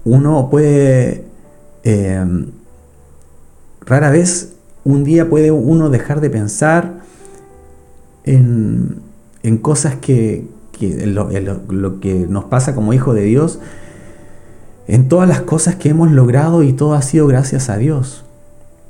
[0.05, 1.25] uno puede,
[1.83, 2.25] eh,
[3.87, 4.53] rara vez
[4.85, 7.01] un día puede uno dejar de pensar
[8.25, 9.03] en,
[9.63, 10.47] cosas que,
[11.07, 11.31] lo,
[11.69, 13.59] lo, que nos pasa como hijo de Dios,
[14.87, 18.25] en todas las cosas que hemos logrado y todo ha sido gracias a Dios.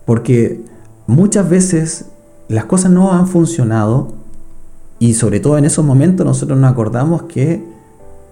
[0.04, 0.60] Porque
[1.08, 2.04] muchas veces
[2.48, 4.12] las cosas no han funcionado
[5.00, 7.64] y sobre todo en esos momentos nosotros nos acordamos que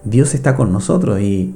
[0.05, 1.53] Dios está con nosotros y,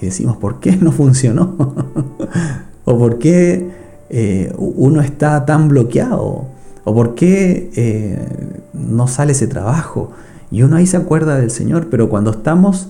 [0.00, 1.54] decimos, ¿por qué no funcionó?
[2.84, 3.70] ¿O por qué
[4.10, 6.46] eh, uno está tan bloqueado?
[6.84, 8.28] ¿O por qué eh,
[8.74, 10.10] no sale ese trabajo?
[10.50, 12.88] Y uno ahí se acuerda del Señor, pero cuando estamos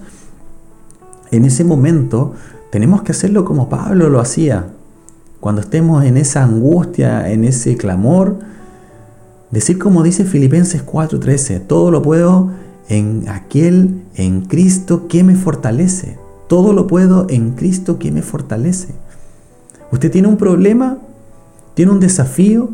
[1.30, 2.34] en ese momento,
[2.70, 4.66] tenemos que hacerlo como Pablo lo hacía.
[5.44, 8.38] Cuando estemos en esa angustia, en ese clamor,
[9.50, 12.48] decir como dice Filipenses 4:13, todo lo puedo
[12.88, 16.16] en aquel, en Cristo que me fortalece.
[16.48, 18.94] Todo lo puedo en Cristo que me fortalece.
[19.92, 20.96] Usted tiene un problema,
[21.74, 22.70] tiene un desafío,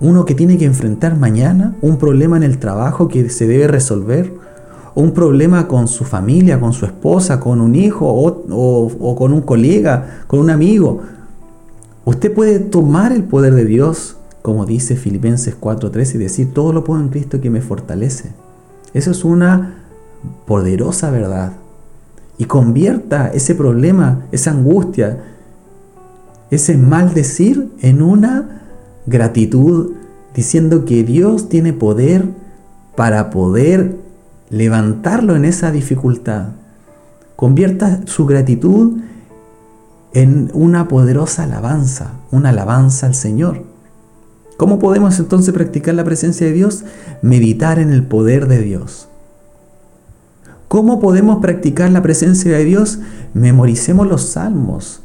[0.00, 4.32] uno que tiene que enfrentar mañana, un problema en el trabajo que se debe resolver,
[4.94, 10.22] un problema con su familia, con su esposa, con un hijo o, con un colega,
[10.26, 11.19] con un amigo.
[12.04, 16.84] Usted puede tomar el poder de Dios, como dice Filipenses 4:13, y decir, todo lo
[16.84, 18.30] puedo en Cristo que me fortalece.
[18.94, 19.84] Eso es una
[20.46, 21.52] poderosa verdad.
[22.38, 25.22] Y convierta ese problema, esa angustia,
[26.50, 28.62] ese maldecir en una
[29.06, 29.92] gratitud,
[30.34, 32.24] diciendo que Dios tiene poder
[32.96, 33.96] para poder
[34.48, 36.48] levantarlo en esa dificultad.
[37.36, 39.00] Convierta su gratitud
[40.12, 43.64] en una poderosa alabanza, una alabanza al Señor.
[44.56, 46.84] ¿Cómo podemos entonces practicar la presencia de Dios?
[47.22, 49.08] Meditar en el poder de Dios.
[50.68, 52.98] ¿Cómo podemos practicar la presencia de Dios?
[53.34, 55.00] Memoricemos los salmos.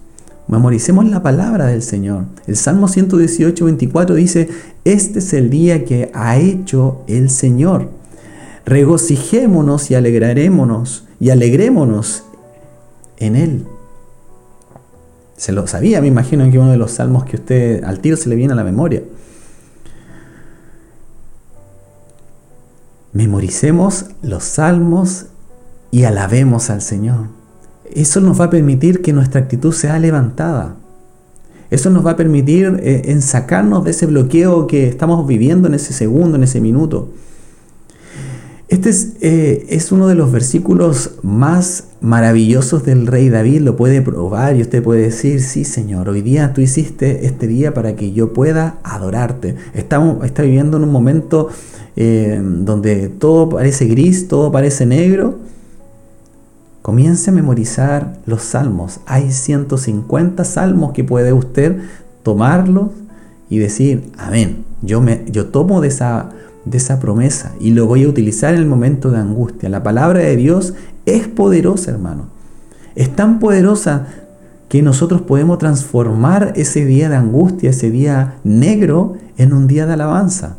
[0.48, 2.26] Memoricemos la palabra del Señor.
[2.46, 4.50] El Salmo 118, 24 dice,
[4.84, 7.90] este es el día que ha hecho el Señor.
[8.66, 12.26] Regocijémonos y alegrarémonos y alegrémonos
[13.18, 13.66] en Él.
[15.38, 18.30] Se lo sabía, me imagino que uno de los salmos que usted al tiro se
[18.30, 19.02] le viene a la memoria.
[23.16, 25.28] memoricemos los salmos
[25.90, 27.28] y alabemos al Señor.
[27.94, 30.76] Eso nos va a permitir que nuestra actitud sea levantada.
[31.72, 35.76] Eso nos va a permitir eh, en sacarnos de ese bloqueo que estamos viviendo en
[35.76, 37.08] ese segundo, en ese minuto.
[38.76, 44.02] Este es, eh, es, uno de los versículos más maravillosos del rey David, lo puede
[44.02, 48.12] probar y usted puede decir, sí Señor, hoy día tú hiciste este día para que
[48.12, 49.56] yo pueda adorarte.
[49.74, 51.48] Estamos, está viviendo en un momento
[51.96, 55.40] eh, donde todo parece gris, todo parece negro,
[56.82, 59.00] comience a memorizar los salmos.
[59.06, 61.78] Hay 150 salmos que puede usted
[62.24, 62.90] tomarlos
[63.50, 66.32] y decir, amén, yo, me, yo tomo de esa,
[66.66, 69.70] de esa promesa y lo voy a utilizar en el momento de angustia.
[69.70, 70.74] La palabra de Dios
[71.06, 72.28] es poderosa, hermano.
[72.96, 74.08] Es tan poderosa
[74.70, 79.94] que nosotros podemos transformar ese día de angustia, ese día negro, en un día de
[79.94, 80.56] alabanza.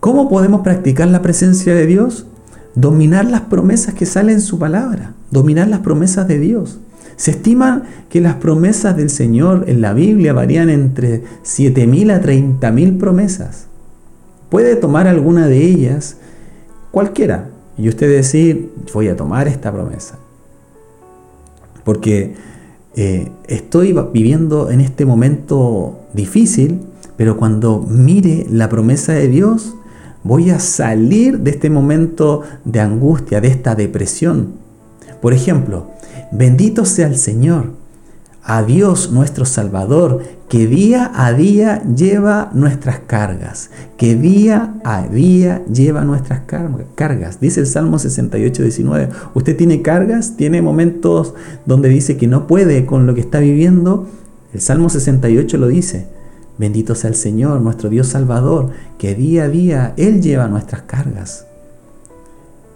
[0.00, 2.26] ¿Cómo podemos practicar la presencia de Dios?
[2.74, 6.78] Dominar las promesas que salen en su palabra, dominar las promesas de Dios.
[7.16, 12.98] Se estima que las promesas del Señor en la Biblia varían entre 7.000 a 30.000
[12.98, 13.68] promesas.
[14.54, 16.16] Puede tomar alguna de ellas,
[16.92, 20.16] cualquiera, y usted decir, voy a tomar esta promesa.
[21.82, 22.34] Porque
[22.94, 26.82] eh, estoy viviendo en este momento difícil,
[27.16, 29.74] pero cuando mire la promesa de Dios,
[30.22, 34.52] voy a salir de este momento de angustia, de esta depresión.
[35.20, 35.88] Por ejemplo,
[36.30, 37.72] bendito sea el Señor,
[38.44, 45.64] a Dios nuestro Salvador, que día a día lleva nuestras cargas, que día a día
[45.66, 46.42] lleva nuestras
[46.94, 47.40] cargas.
[47.40, 49.08] Dice el Salmo 68, 19.
[49.32, 51.34] Usted tiene cargas, tiene momentos
[51.64, 54.06] donde dice que no puede con lo que está viviendo.
[54.52, 56.06] El Salmo 68 lo dice.
[56.58, 61.46] Bendito sea el Señor, nuestro Dios Salvador, que día a día Él lleva nuestras cargas.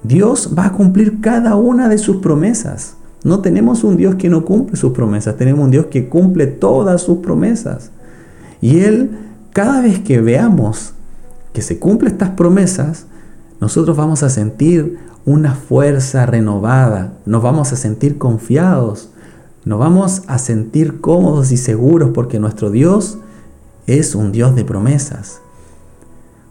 [0.02, 2.97] Dios va a cumplir cada una de sus promesas.
[3.28, 7.02] No tenemos un Dios que no cumple sus promesas, tenemos un Dios que cumple todas
[7.02, 7.90] sus promesas.
[8.62, 9.10] Y Él,
[9.52, 10.94] cada vez que veamos
[11.52, 13.04] que se cumplen estas promesas,
[13.60, 19.10] nosotros vamos a sentir una fuerza renovada, nos vamos a sentir confiados,
[19.66, 23.18] nos vamos a sentir cómodos y seguros porque nuestro Dios
[23.86, 25.42] es un Dios de promesas.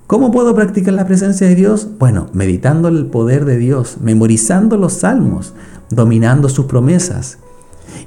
[0.07, 1.85] ¿Cómo puedo practicar la presencia de Dios?
[1.99, 5.53] Bueno, meditando el poder de Dios, memorizando los salmos,
[5.89, 7.39] dominando sus promesas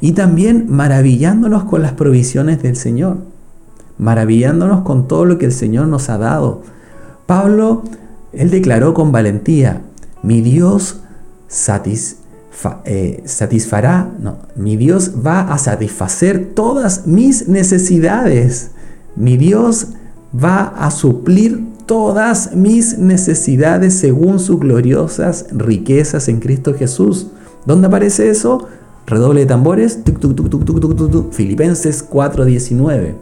[0.01, 3.19] y también maravillándonos con las provisiones del Señor,
[3.99, 6.63] maravillándonos con todo lo que el Señor nos ha dado.
[7.27, 7.83] Pablo,
[8.33, 9.83] él declaró con valentía,
[10.23, 11.03] mi Dios
[12.87, 18.71] eh, satisfará, no, mi Dios va a satisfacer todas mis necesidades.
[19.17, 19.89] Mi Dios
[20.33, 27.27] va a suplir todas mis necesidades según sus gloriosas riquezas en Cristo Jesús.
[27.67, 28.69] ¿Dónde aparece eso?
[29.09, 29.99] Redoble de tambores.
[31.33, 33.17] Filipenses 4:19.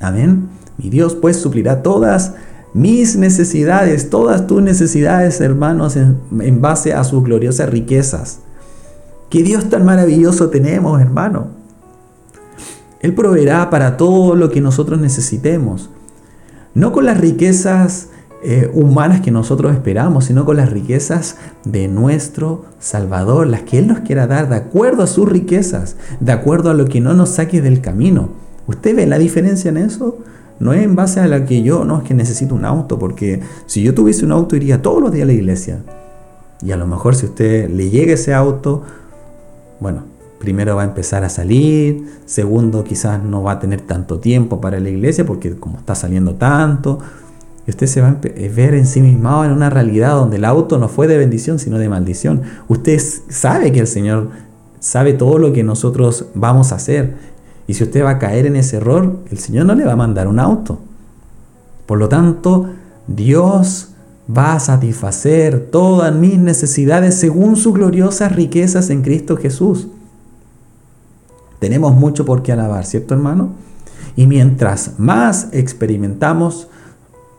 [0.00, 0.50] Amén.
[0.76, 2.34] Mi Dios pues suplirá todas
[2.74, 8.40] mis necesidades, todas tus necesidades, hermanos, en, base a sus gloriosas riquezas.
[9.30, 11.46] ¿Qué Dios tan maravilloso tenemos, hermano?
[13.00, 15.88] Él proveerá para todo lo que nosotros necesitemos.
[16.78, 18.10] No con las riquezas
[18.40, 23.88] eh, humanas que nosotros esperamos, sino con las riquezas de nuestro Salvador, las que Él
[23.88, 27.30] nos quiera dar de acuerdo a sus riquezas, de acuerdo a lo que no nos
[27.30, 28.28] saque del camino.
[28.68, 30.18] ¿Usted ve la diferencia en eso?
[30.60, 33.40] No es en base a la que yo, no es que necesito un auto, porque
[33.66, 35.80] si yo tuviese un auto iría todos los días a la iglesia.
[36.62, 38.84] Y a lo mejor si usted le llega ese auto,
[39.80, 40.04] bueno,
[40.38, 44.80] primero va a empezar a salir, segundo quizás no va a tener tanto tiempo para
[44.80, 47.00] la iglesia porque como está saliendo tanto,
[47.66, 50.46] y usted se va a eh, ver en sí mismo en una realidad donde el
[50.46, 52.40] auto no fue de bendición sino de maldición.
[52.66, 54.30] Usted sabe que el Señor
[54.80, 57.16] sabe todo lo que nosotros vamos a hacer.
[57.66, 59.96] Y si usted va a caer en ese error, el Señor no le va a
[59.96, 60.78] mandar un auto.
[61.84, 62.70] Por lo tanto,
[63.06, 63.90] Dios
[64.34, 69.88] va a satisfacer todas mis necesidades según sus gloriosas riquezas en Cristo Jesús.
[71.58, 73.50] Tenemos mucho por qué alabar, ¿cierto hermano?
[74.16, 76.68] Y mientras más experimentamos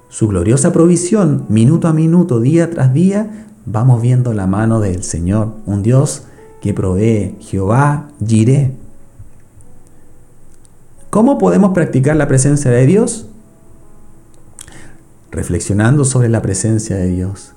[0.10, 5.54] su gloriosa provisión, minuto a minuto, día tras día, vamos viendo la mano del Señor,
[5.66, 6.24] un Dios
[6.62, 8.76] que provee, Jehová Jireh.
[11.10, 13.28] ¿Cómo podemos practicar la presencia de Dios?
[15.32, 17.54] Reflexionando sobre la presencia de Dios.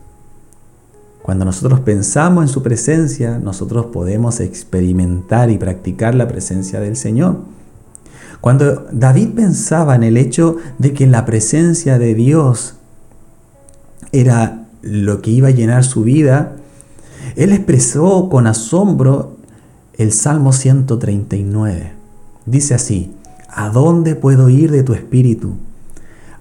[1.22, 7.38] Cuando nosotros pensamos en su presencia, nosotros podemos experimentar y practicar la presencia del Señor.
[8.40, 12.74] Cuando David pensaba en el hecho de que la presencia de Dios
[14.10, 16.56] era lo que iba a llenar su vida,
[17.36, 19.36] él expresó con asombro
[19.94, 21.92] el Salmo 139.
[22.46, 23.14] Dice así,
[23.48, 25.54] ¿a dónde puedo ir de tu espíritu?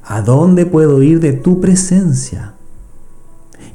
[0.03, 2.53] ¿A dónde puedo ir de tu presencia?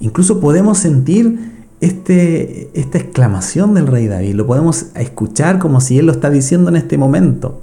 [0.00, 6.06] Incluso podemos sentir este, esta exclamación del rey David, lo podemos escuchar como si él
[6.06, 7.60] lo está diciendo en este momento.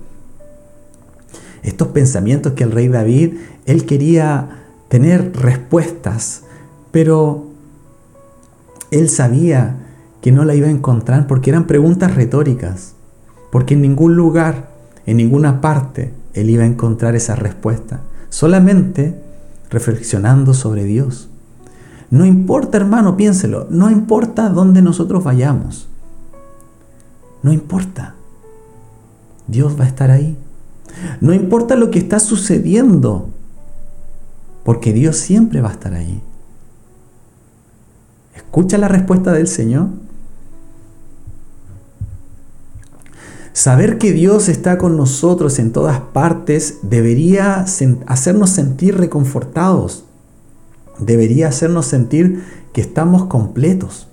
[1.63, 6.43] Estos pensamientos que el rey David, él quería tener respuestas,
[6.91, 7.47] pero
[8.91, 9.77] él sabía
[10.21, 12.93] que no la iba a encontrar porque eran preguntas retóricas,
[13.51, 14.69] porque en ningún lugar,
[15.05, 19.19] en ninguna parte, él iba a encontrar esa respuesta, solamente
[19.69, 21.29] reflexionando sobre Dios.
[22.13, 25.87] No importa, hermano, piénselo, no importa dónde nosotros vayamos.
[27.41, 28.13] No importa.
[29.47, 30.37] Dios va a estar ahí.
[31.21, 33.29] No importa lo que está sucediendo,
[34.63, 36.21] porque Dios siempre va a estar ahí.
[38.35, 39.87] Escucha la respuesta del Señor.
[43.53, 47.65] Saber que Dios está con nosotros en todas partes debería
[48.05, 50.03] hacernos sentir reconfortados
[50.99, 54.07] debería hacernos sentir que estamos completos.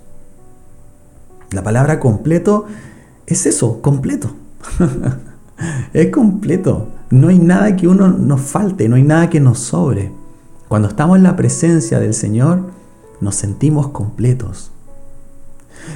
[1.51, 2.65] La palabra completo
[3.25, 4.31] es eso, completo.
[5.93, 6.87] es completo.
[7.09, 10.11] No hay nada que uno nos falte, no hay nada que nos sobre.
[10.67, 12.67] Cuando estamos en la presencia del Señor,
[13.19, 14.71] nos sentimos completos.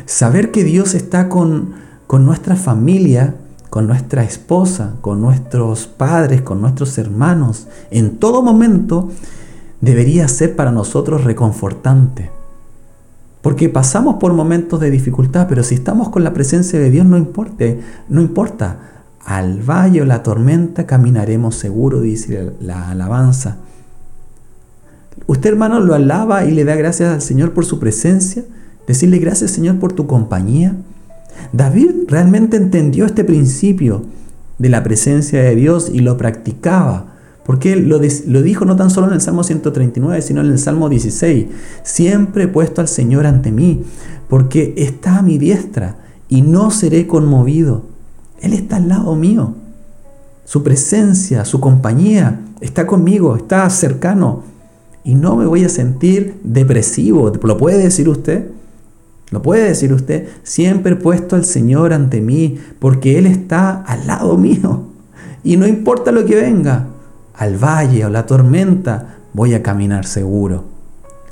[0.05, 1.73] Saber que Dios está con,
[2.07, 3.36] con nuestra familia,
[3.69, 9.09] con nuestra esposa, con nuestros padres, con nuestros hermanos, en todo momento,
[9.82, 12.32] debería ser para nosotros reconfortante.
[13.41, 17.17] Porque pasamos por momentos de dificultad, pero si estamos con la presencia de Dios no
[17.17, 17.65] importa,
[18.09, 18.80] no importa.
[19.23, 23.57] Al valle o la tormenta caminaremos seguro, dice la alabanza.
[25.28, 28.43] Usted hermano lo alaba y le da gracias al Señor por su presencia.
[28.88, 30.76] Decirle gracias Señor por tu compañía.
[31.53, 34.03] David realmente entendió este principio
[34.57, 37.14] de la presencia de Dios y lo practicaba.
[37.46, 40.89] Porque lo, lo dijo no tan solo en el Salmo 139, sino en el Salmo
[40.89, 41.46] 16.
[41.84, 43.84] Siempre he puesto al Señor ante mí,
[44.28, 47.84] porque está a mi diestra y no seré conmovido.
[48.41, 49.54] Él está al lado mío.
[50.43, 54.43] Su presencia, su compañía está conmigo, está cercano.
[55.04, 57.32] Y no me voy a sentir depresivo.
[57.43, 58.48] ¿Lo puede decir usted?
[59.30, 60.28] ¿Lo puede decir usted?
[60.43, 64.84] Siempre he puesto al Señor ante mí porque Él está al lado mío.
[65.43, 66.88] Y no importa lo que venga,
[67.38, 70.65] al valle o la tormenta, voy a caminar seguro.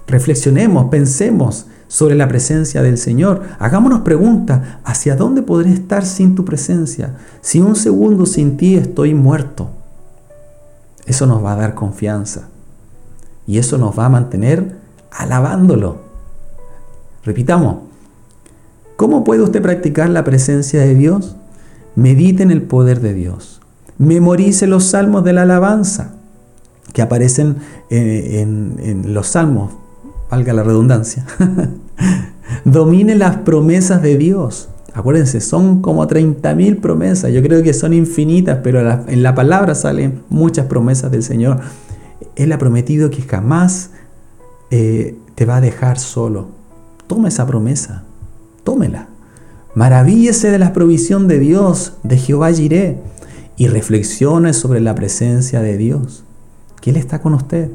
[0.08, 3.44] Reflexionemos, pensemos sobre la presencia del Señor.
[3.60, 7.16] Hagámonos preguntas, ¿hacia dónde podré estar sin tu presencia?
[7.42, 9.70] Si un segundo sin ti estoy muerto.
[11.06, 12.50] Eso nos va a dar confianza
[13.46, 14.78] y eso nos va a mantener
[15.12, 15.98] alabándolo.
[17.24, 17.78] Repitamos,
[18.96, 21.36] ¿cómo puede usted practicar la presencia de Dios?
[21.96, 23.62] Medite en el poder de Dios.
[23.98, 26.16] Memorice los salmos de la alabanza
[26.94, 27.58] que aparecen
[27.90, 29.72] en, en los salmos,
[30.30, 31.26] valga la redundancia.
[32.66, 34.70] Domine las promesas de Dios.
[34.94, 37.32] Acuérdense, son como 30.000 promesas.
[37.32, 41.60] Yo creo que son infinitas, pero en la palabra salen muchas promesas del Señor.
[42.36, 43.90] Él ha prometido que jamás
[44.70, 46.50] eh, te va a dejar solo.
[47.08, 48.04] Toma esa promesa,
[48.64, 49.08] tómela.
[49.74, 53.00] Maravíllese de la provisión de Dios, de Jehová Jiré,
[53.58, 56.24] y reflexione sobre la presencia de Dios,
[56.82, 57.70] que Él está con usted.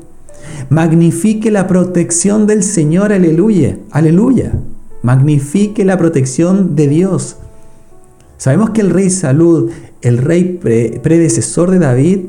[0.70, 4.52] Magnifique la protección del Señor, aleluya, aleluya.
[5.02, 7.36] Magnifique la protección de Dios.
[8.36, 9.70] Sabemos que el rey Salud,
[10.02, 10.58] el rey
[11.02, 12.20] predecesor de David,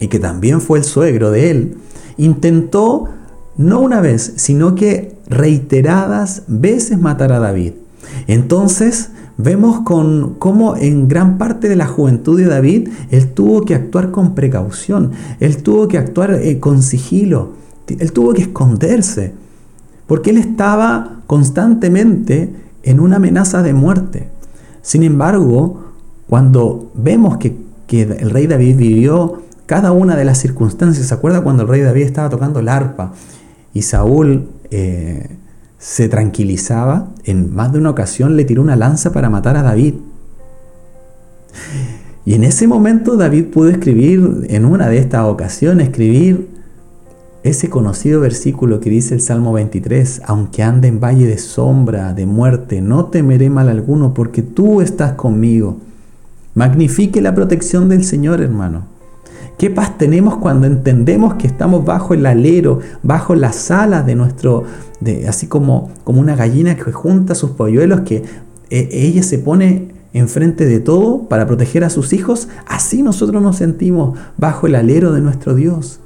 [0.00, 1.76] y que también fue el suegro de él,
[2.16, 3.08] intentó
[3.56, 7.72] no una vez, sino que reiteradas veces matar a David.
[8.28, 13.74] Entonces vemos con cómo en gran parte de la juventud de David él tuvo que
[13.74, 17.52] actuar con precaución, él tuvo que actuar eh, con sigilo,
[17.86, 19.32] él tuvo que esconderse,
[20.06, 24.28] porque él estaba constantemente en una amenaza de muerte.
[24.82, 25.84] Sin embargo,
[26.28, 31.06] cuando vemos que, que el rey David vivió cada una de las circunstancias.
[31.06, 33.12] ¿Se acuerda cuando el rey David estaba tocando el arpa
[33.74, 35.36] y Saúl eh,
[35.78, 37.08] se tranquilizaba?
[37.24, 39.94] En más de una ocasión le tiró una lanza para matar a David.
[42.24, 46.48] Y en ese momento David pudo escribir, en una de estas ocasiones, escribir
[47.42, 52.26] ese conocido versículo que dice el Salmo 23, aunque ande en valle de sombra, de
[52.26, 55.78] muerte, no temeré mal alguno porque tú estás conmigo.
[56.54, 58.97] Magnifique la protección del Señor, hermano.
[59.58, 64.62] ¿Qué paz tenemos cuando entendemos que estamos bajo el alero, bajo las alas de nuestro,
[65.00, 68.22] de, así como, como una gallina que junta sus polluelos, que
[68.70, 72.48] eh, ella se pone enfrente de todo para proteger a sus hijos?
[72.68, 75.98] Así nosotros nos sentimos bajo el alero de nuestro Dios.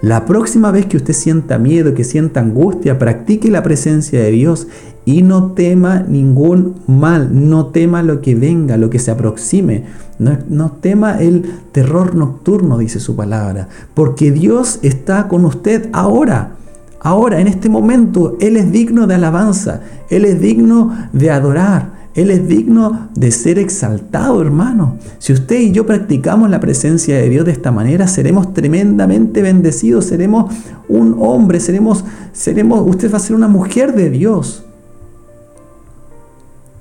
[0.00, 4.68] La próxima vez que usted sienta miedo, que sienta angustia, practique la presencia de Dios
[5.04, 9.84] y no tema ningún mal, no tema lo que venga, lo que se aproxime,
[10.18, 16.52] no, tema el terror nocturno, dice su palabra, porque Dios está con usted ahora.
[17.00, 22.30] Ahora, en este momento, Él es digno de alabanza, Él es digno de adorar, Él
[22.30, 24.96] es digno de ser exaltado, hermano.
[25.18, 30.06] Si usted y yo practicamos la presencia de Dios de esta manera, seremos tremendamente bendecidos,
[30.06, 30.52] seremos
[30.88, 34.64] un hombre, seremos, seremos, usted va a ser una mujer de Dios.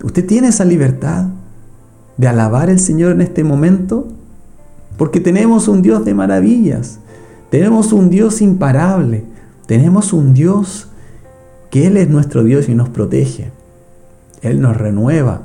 [0.01, 1.25] ¿Usted tiene esa libertad
[2.15, 4.07] de alabar al Señor en este momento?
[4.97, 6.99] Porque tenemos un Dios de maravillas,
[7.49, 9.25] tenemos un Dios imparable,
[9.65, 10.87] tenemos un Dios
[11.69, 13.51] que Él es nuestro Dios y nos protege.
[14.41, 15.41] Él nos renueva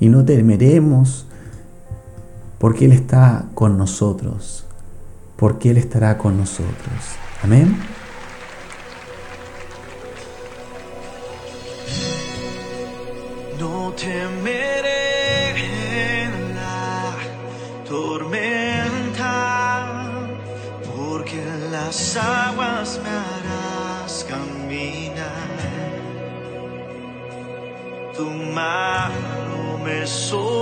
[0.00, 1.26] y no temeremos
[2.58, 4.64] porque Él está con nosotros,
[5.36, 6.98] porque Él estará con nosotros.
[7.42, 7.93] Amén.
[28.64, 30.60] Mano me sostendrá.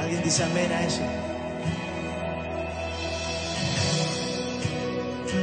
[0.00, 1.02] ¿Alguien dice amén a eso?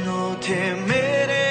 [0.06, 1.47] No temeré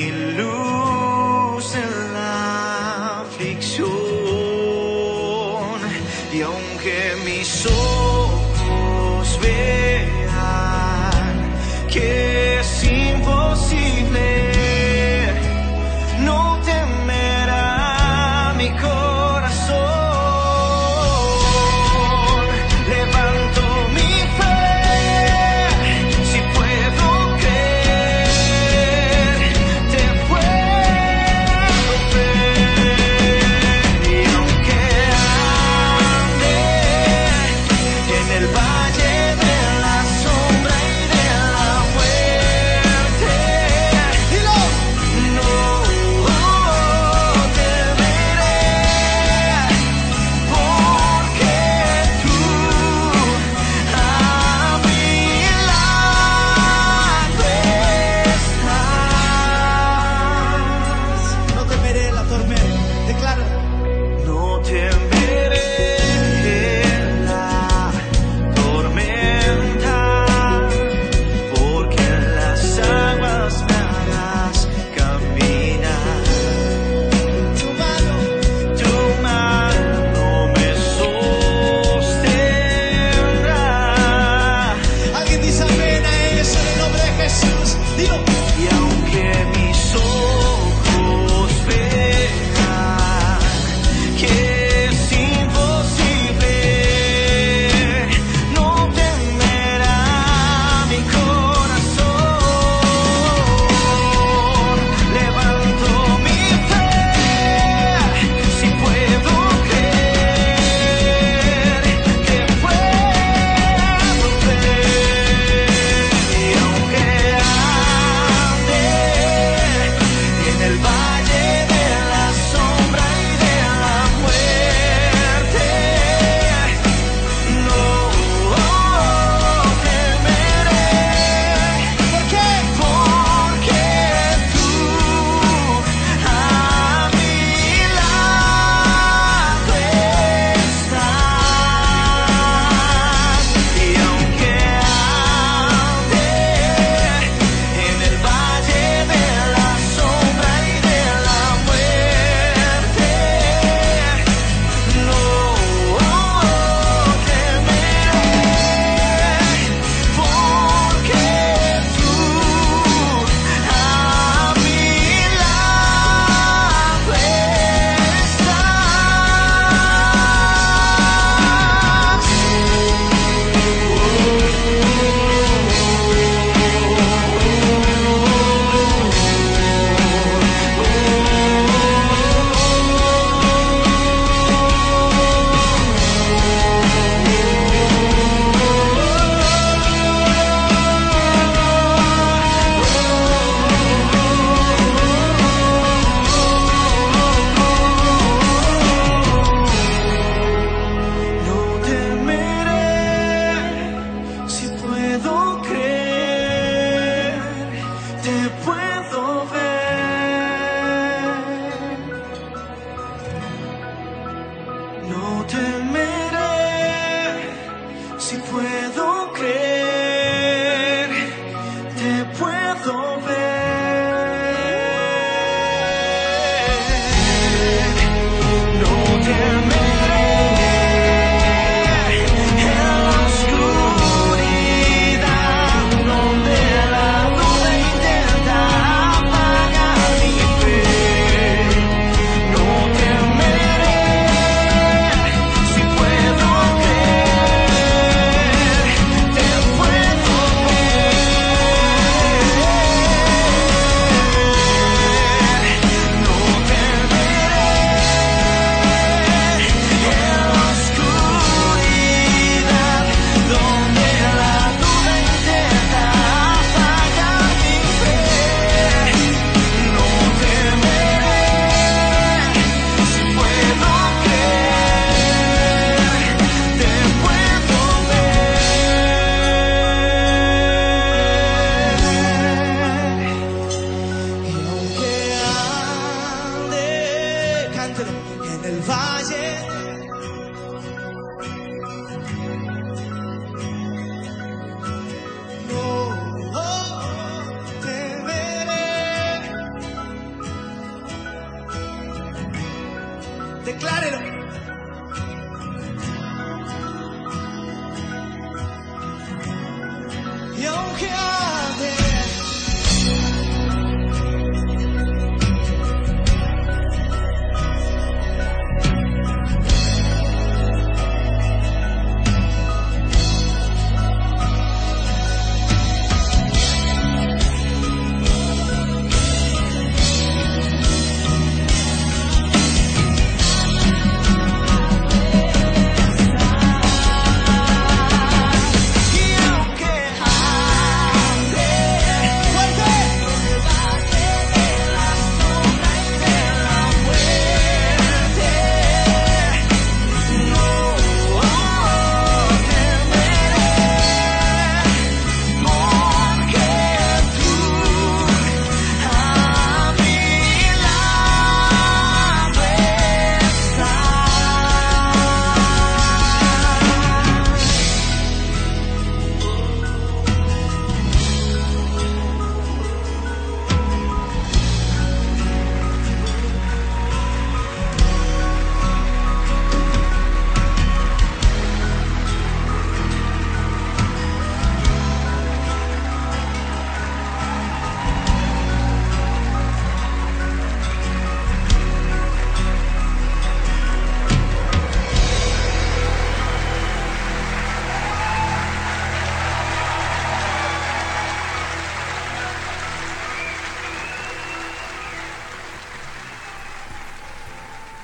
[0.00, 0.79] Y mi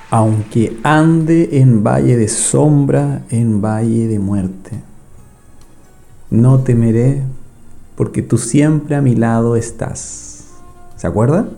[0.09, 4.71] Aunque ande en valle de sombra, en valle de muerte,
[6.29, 7.23] no temeré,
[7.95, 10.45] porque tú siempre a mi lado estás.
[10.95, 11.49] ¿Se acuerdan?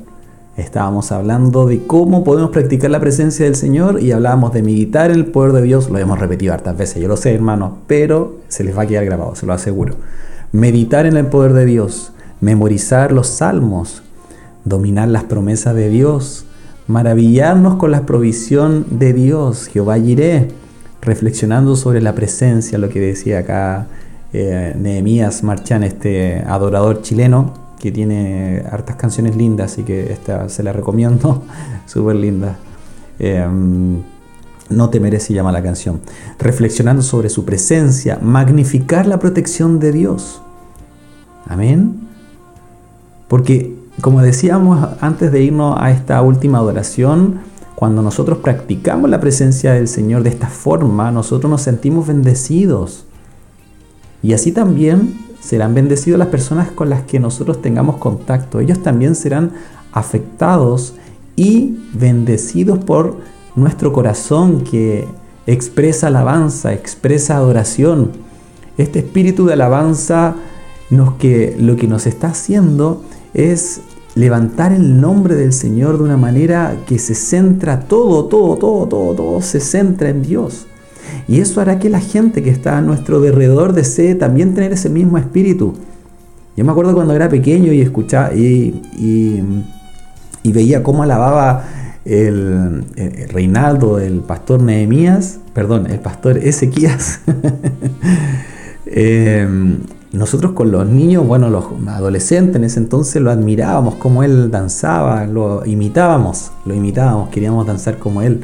[0.57, 5.17] Estábamos hablando de cómo podemos practicar la presencia del Señor y hablábamos de meditar en
[5.17, 5.89] el poder de Dios.
[5.89, 9.05] Lo hemos repetido hartas veces, yo lo sé, hermanos, pero se les va a quedar
[9.05, 9.95] grabado, se lo aseguro.
[10.51, 14.01] Meditar en el poder de Dios, memorizar los salmos,
[14.65, 16.45] dominar las promesas de Dios,
[16.89, 20.47] maravillarnos con la provisión de Dios, Jehová Jiré,
[21.01, 23.85] reflexionando sobre la presencia, lo que decía acá
[24.33, 30.63] eh, Nehemías Marchán, este adorador chileno, que tiene hartas canciones lindas, así que esta se
[30.63, 31.43] la recomiendo,
[31.85, 32.57] súper linda.
[33.19, 33.45] Eh,
[34.69, 36.01] no temeré se llama la canción.
[36.39, 40.41] Reflexionando sobre su presencia, magnificar la protección de Dios.
[41.47, 41.99] Amén.
[43.27, 47.41] Porque, como decíamos antes de irnos a esta última adoración,
[47.75, 53.05] cuando nosotros practicamos la presencia del Señor de esta forma, nosotros nos sentimos bendecidos.
[54.21, 58.59] Y así también serán bendecidos las personas con las que nosotros tengamos contacto.
[58.59, 59.53] Ellos también serán
[59.93, 60.95] afectados
[61.35, 63.17] y bendecidos por
[63.55, 65.07] nuestro corazón que
[65.47, 68.11] expresa alabanza, expresa adoración.
[68.77, 70.35] Este espíritu de alabanza
[70.89, 73.81] lo que nos está haciendo es
[74.19, 79.15] levantar el nombre del Señor de una manera que se centra todo, todo, todo, todo,
[79.15, 80.67] todo se centra en Dios.
[81.27, 84.89] Y eso hará que la gente que está a nuestro alrededor desee también tener ese
[84.89, 85.73] mismo espíritu.
[86.57, 88.81] Yo me acuerdo cuando era pequeño y escuchaba y,
[90.43, 91.63] y, veía cómo alababa
[92.03, 92.83] el,
[93.29, 97.21] Reinaldo, el pastor Nehemías, perdón, el pastor Ezequías.
[98.91, 99.47] Eh,
[100.11, 105.25] nosotros con los niños, bueno, los adolescentes en ese entonces lo admirábamos, como él danzaba,
[105.25, 108.41] lo imitábamos, lo imitábamos, queríamos danzar como él.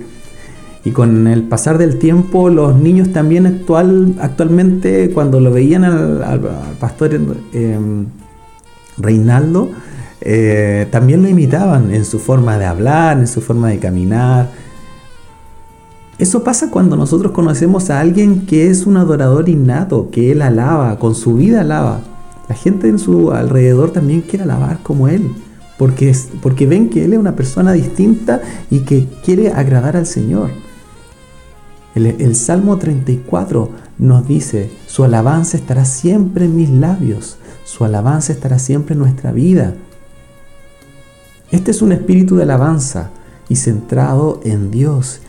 [0.83, 6.41] Y con el pasar del tiempo, los niños también actual, actualmente, cuando lo veían al,
[6.79, 7.19] pastor
[7.53, 7.79] eh,
[8.97, 9.71] Reinaldo,
[10.21, 14.49] eh, también lo imitaban en su forma de hablar, en su forma de caminar.
[16.17, 20.97] Eso pasa cuando nosotros conocemos a alguien que es un adorador innato, que él alaba,
[20.97, 21.99] con su vida alaba.
[22.47, 25.29] La gente en su alrededor también quiere alabar como él,
[25.77, 30.51] porque, porque ven que él es una persona distinta y que quiere agradar al Señor.
[31.95, 38.31] El, el Salmo 34 nos dice, su alabanza estará siempre en mis labios, su alabanza
[38.31, 39.73] estará siempre en nuestra vida.
[41.51, 43.09] Este es un espíritu de alabanza
[43.49, 45.19] y centrado en Dios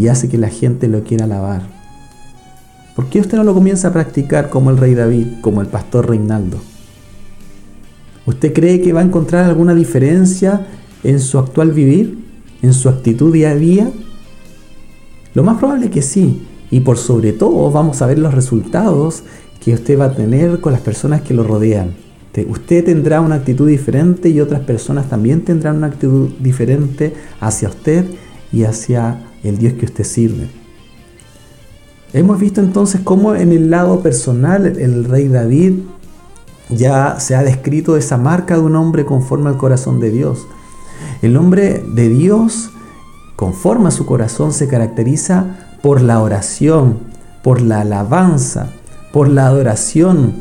[0.00, 1.60] y hace que la gente lo quiera alabar.
[2.96, 6.08] ¿Por qué usted no lo comienza a practicar como el rey David, como el pastor
[6.08, 6.56] Reinaldo?
[8.24, 10.66] ¿Usted cree que va a encontrar alguna diferencia
[11.04, 12.18] en su actual vivir,
[12.62, 13.90] en su actitud día a día?
[15.34, 19.22] Lo más probable es que sí, y por sobre todo vamos a ver los resultados
[19.62, 21.94] que usted va a tener con las personas que lo rodean.
[22.48, 28.06] Usted tendrá una actitud diferente y otras personas también tendrán una actitud diferente hacia usted
[28.50, 30.48] y hacia el Dios que usted sirve.
[32.12, 35.74] Hemos visto entonces cómo en el lado personal el rey David
[36.68, 40.46] ya se ha descrito esa marca de un hombre conforme al corazón de Dios.
[41.22, 42.70] El hombre de Dios,
[43.36, 46.98] conforme a su corazón, se caracteriza por la oración,
[47.42, 48.70] por la alabanza,
[49.12, 50.34] por la adoración,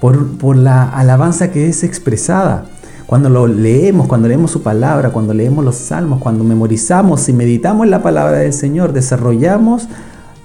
[0.00, 2.66] por, la alabanza que es expresada.
[3.08, 7.86] Cuando lo leemos, cuando leemos su palabra, cuando leemos los salmos, cuando memorizamos y meditamos
[7.86, 9.88] la palabra del Señor, desarrollamos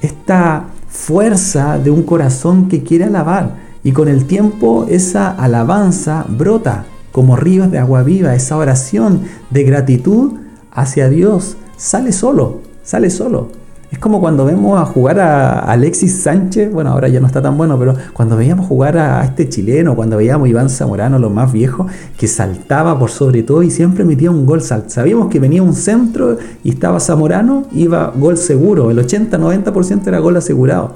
[0.01, 3.57] esta fuerza de un corazón que quiere alabar.
[3.83, 9.63] Y con el tiempo esa alabanza brota como ríos de agua viva, esa oración de
[9.63, 10.39] gratitud
[10.71, 13.62] hacia Dios sale solo, sale solo.
[13.93, 17.55] Es como cuando vemos a jugar a Alexis Sánchez, bueno, ahora ya no está tan
[17.55, 21.53] bueno, pero cuando veíamos jugar a este chileno, cuando veíamos a Iván Zamorano, los más
[21.53, 24.61] viejos, que saltaba por sobre todo y siempre metía un gol.
[24.61, 30.37] Sabíamos que venía un centro y estaba Zamorano, iba gol seguro, el 80-90% era gol
[30.37, 30.93] asegurado.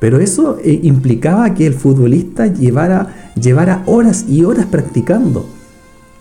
[0.00, 5.46] Pero eso eh, implicaba que el futbolista llevara, llevara horas y horas practicando.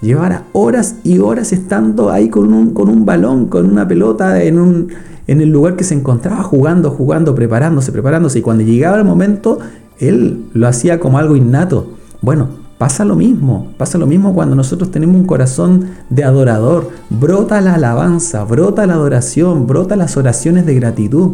[0.02, 4.60] Llevara horas y horas estando ahí con un, con un balón, con una pelota en
[4.60, 4.90] un,
[5.28, 8.40] en el lugar que se encontraba jugando, jugando, preparándose, preparándose.
[8.40, 9.60] Y cuando llegaba el momento,
[10.00, 11.94] él lo hacía como algo innato.
[12.22, 16.90] Bueno, pasa lo mismo, pasa lo mismo cuando nosotros tenemos un corazón de adorador.
[17.10, 21.32] Brota la alabanza, brota la adoración, brota las oraciones de gratitud.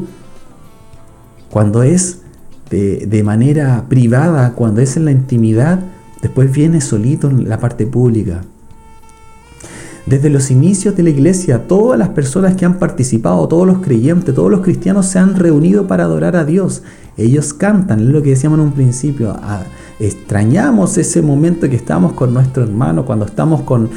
[1.50, 2.22] Cuando es
[2.70, 5.80] de, de manera privada, cuando es en la intimidad,
[6.22, 8.42] después viene solito en la parte pública.
[10.10, 14.34] Desde los inicios de la iglesia, todas las personas que han participado, todos los creyentes,
[14.34, 16.82] todos los cristianos se han reunido para adorar a Dios.
[17.16, 19.38] Ellos cantan, es lo que decíamos en un principio.
[19.40, 19.66] Ah,
[20.00, 23.88] extrañamos ese momento que estamos con nuestro hermano, cuando estamos con,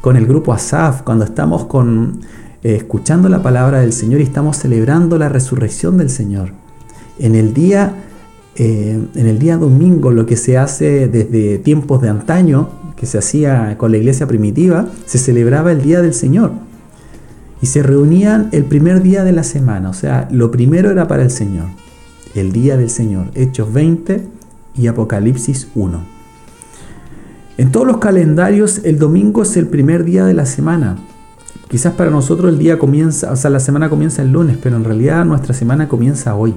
[0.00, 2.20] con el grupo Asaf, cuando estamos con,
[2.62, 6.52] eh, escuchando la palabra del Señor y estamos celebrando la resurrección del Señor.
[7.18, 7.96] En el día,
[8.56, 13.16] eh, en el día domingo, lo que se hace desde tiempos de antaño, que se
[13.16, 16.52] hacía con la iglesia primitiva, se celebraba el Día del Señor.
[17.62, 21.22] Y se reunían el primer día de la semana, o sea, lo primero era para
[21.22, 21.68] el Señor,
[22.34, 24.26] el Día del Señor, Hechos 20
[24.76, 25.98] y Apocalipsis 1.
[27.56, 30.98] En todos los calendarios el domingo es el primer día de la semana.
[31.68, 34.84] Quizás para nosotros el día comienza, o sea, la semana comienza el lunes, pero en
[34.84, 36.54] realidad nuestra semana comienza hoy.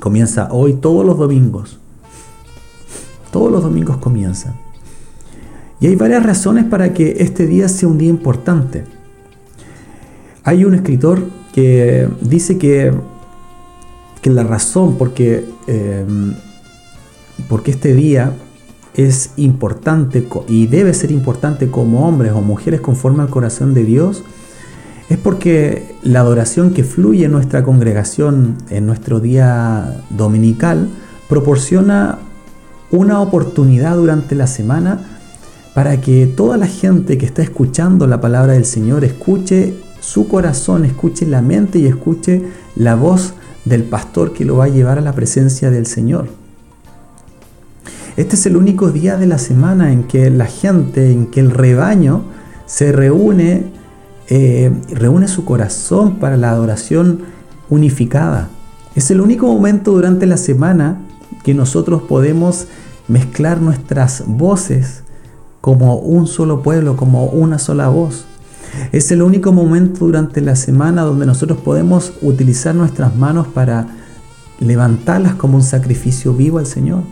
[0.00, 1.78] Comienza hoy todos los domingos.
[3.30, 4.67] Todos los domingos comienzan.
[5.80, 8.84] Y hay varias razones para que este día sea un día importante.
[10.44, 11.22] Hay un escritor
[11.52, 12.92] que dice que,
[14.20, 16.34] que la razón porque, em,
[17.48, 18.32] porque este día
[18.94, 24.24] es importante y debe ser importante como hombres o mujeres conforme al corazón de Dios,
[25.08, 30.88] es porque la adoración que fluye en nuestra congregación en nuestro día dominical
[31.28, 32.18] proporciona
[32.90, 35.17] una oportunidad durante la semana
[35.74, 40.84] para que toda la gente que está escuchando la palabra del Señor escuche su corazón,
[40.84, 42.42] escuche la mente y escuche
[42.76, 43.34] la voz
[43.64, 46.28] del pastor que lo va a llevar a la presencia del Señor.
[48.16, 51.50] Este es el único día de la semana en que la gente, en que el
[51.50, 52.24] rebaño
[52.66, 53.66] se reúne,
[54.28, 57.20] eh, reúne su corazón para la adoración
[57.70, 58.48] unificada.
[58.96, 60.98] Es el único momento durante la semana
[61.44, 62.66] que nosotros podemos
[63.06, 65.04] mezclar nuestras voces
[65.60, 68.24] como un solo pueblo, como una sola voz.
[68.92, 73.86] Es el único momento durante la semana donde nosotros podemos utilizar nuestras manos para
[74.60, 77.02] levantarlas como un sacrificio vivo al Señor.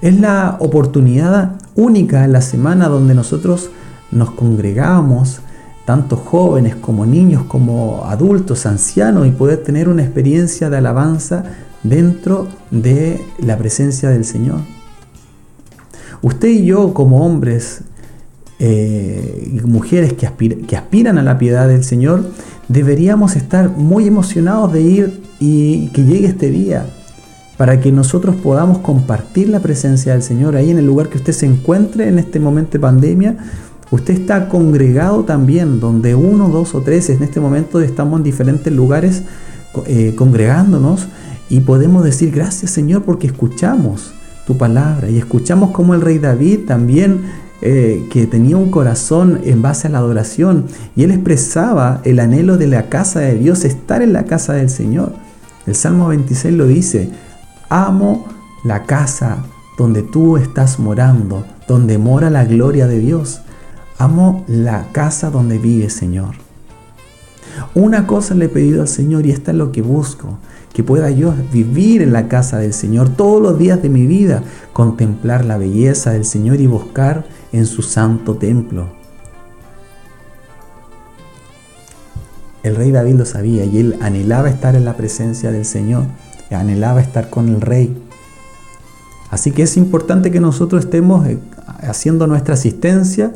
[0.00, 3.70] Es la oportunidad única en la semana donde nosotros
[4.10, 5.40] nos congregamos,
[5.84, 11.44] tanto jóvenes como niños, como adultos, ancianos, y poder tener una experiencia de alabanza
[11.82, 14.60] dentro de la presencia del Señor.
[16.22, 17.82] Usted y yo como hombres
[18.58, 20.26] eh, y mujeres que,
[20.76, 22.24] aspiran a la piedad del Señor,
[22.68, 26.86] deberíamos estar muy emocionados de ir y que llegue este día
[27.56, 31.32] para que nosotros podamos compartir la presencia del Señor ahí en el lugar que usted
[31.32, 33.36] se encuentre en este momento de pandemia.
[33.90, 38.72] Usted está congregado también, donde uno, dos o tres, en este momento estamos en diferentes
[38.72, 39.22] lugares
[39.86, 41.06] eh, congregándonos
[41.48, 44.12] y podemos decir gracias Señor porque escuchamos
[44.48, 47.24] tu palabra y escuchamos como el rey David también
[47.60, 50.64] eh, que tenía un corazón en base a la adoración
[50.96, 54.70] y él expresaba el anhelo de la casa de Dios, estar en la casa del
[54.70, 55.12] Señor.
[55.66, 57.10] El Salmo 26 lo dice,
[57.68, 58.24] Amo
[58.64, 59.44] la casa
[59.76, 63.42] donde tú estás morando, donde mora la gloria de Dios.
[63.98, 66.47] Amo la casa donde vive, Señor.
[67.74, 70.38] Una cosa le he pedido al Señor y esta es lo que busco,
[70.72, 74.42] que pueda yo vivir en la casa del Señor todos los días de mi vida,
[74.72, 78.88] contemplar la belleza del Señor y buscar en su santo templo.
[82.62, 86.04] El rey David lo sabía y él anhelaba estar en la presencia del Señor
[86.56, 87.96] anhelaba estar con el rey.
[89.30, 91.38] Así que es importante que nosotros estemos eh,
[91.82, 93.32] haciendo nuestra asistencia.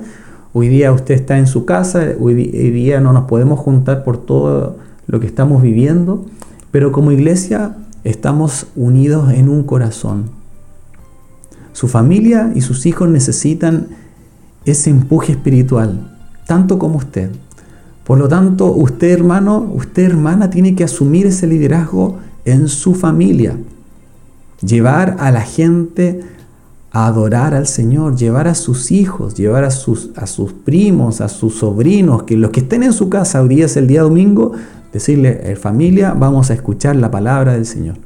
[0.55, 4.77] Hoy día usted está en su casa, hoy día no nos podemos juntar por todo
[5.07, 6.27] lo que estamos viviendo,
[6.71, 10.25] pero como iglesia estamos unidos en un corazón.
[11.73, 13.89] Su familia y sus hijos necesitan
[14.67, 17.31] ese empuje espiritual, tanto como usted.
[18.05, 23.57] Por lo tanto, usted hermano, usted hermana tiene que asumir ese liderazgo en su familia.
[24.61, 26.21] Llevar a la gente
[26.93, 31.57] adorar al Señor, llevar a sus hijos, llevar a sus, a sus primos, a sus
[31.59, 34.53] sobrinos, que los que estén en su casa, hoy día es el día domingo,
[34.93, 37.97] decirle, eh, familia, vamos a escuchar la palabra del Señor.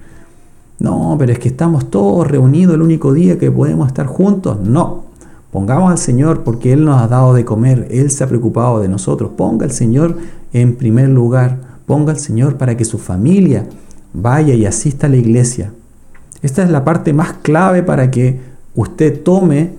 [0.78, 4.58] No, pero es que estamos todos reunidos el único día que podemos estar juntos.
[4.60, 5.04] No,
[5.50, 8.88] pongamos al Señor porque Él nos ha dado de comer, Él se ha preocupado de
[8.88, 9.32] nosotros.
[9.36, 10.16] Ponga al Señor
[10.52, 13.66] en primer lugar, ponga al Señor para que su familia
[14.12, 15.72] vaya y asista a la iglesia.
[16.42, 19.72] Esta es la parte más clave para que usted tome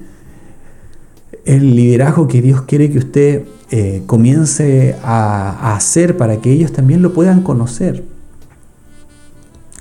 [1.46, 7.02] el liderazgo que Dios quiere que usted eh, comience a, hacer para que ellos también
[7.02, 8.04] lo puedan conocer.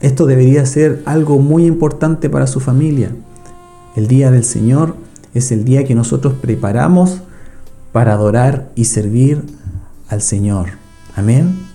[0.00, 3.10] Esto debería ser algo muy importante para su familia.
[3.96, 4.94] El día del Señor
[5.34, 7.22] es el día que nosotros preparamos
[7.90, 9.42] para adorar y servir
[10.08, 10.68] al Señor.
[11.16, 11.66] Amén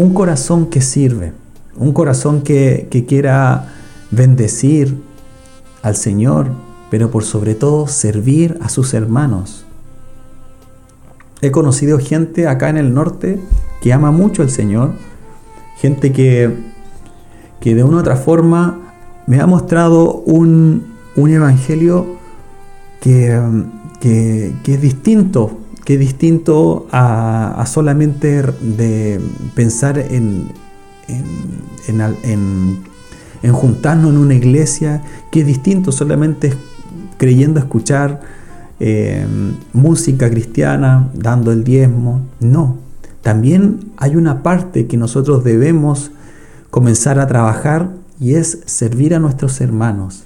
[0.00, 1.34] un corazón que sirve,
[1.76, 3.68] un corazón que, quiera
[4.10, 4.96] bendecir
[5.82, 6.48] al Señor,
[6.90, 9.64] pero por sobre todo servir a sus hermanos.
[11.40, 13.40] He conocido gente acá en el norte
[13.80, 14.92] que ama mucho al Señor,
[15.78, 16.54] gente que,
[17.60, 18.94] que de una u otra forma
[19.26, 22.06] me ha mostrado un, evangelio
[23.00, 23.38] que,
[24.00, 29.20] que, que, es distinto que distinto a, solamente de
[29.54, 30.52] pensar en,
[31.88, 32.80] en,
[33.48, 36.52] juntarnos en una iglesia, que es distinto solamente
[37.16, 38.20] creyendo escuchar
[38.78, 39.26] eh,
[39.72, 42.22] música cristiana, dando el diezmo.
[42.40, 42.78] No,
[43.22, 46.10] también hay una parte que nosotros debemos
[46.70, 47.90] comenzar a trabajar
[48.20, 50.24] y es servir a nuestros hermanos.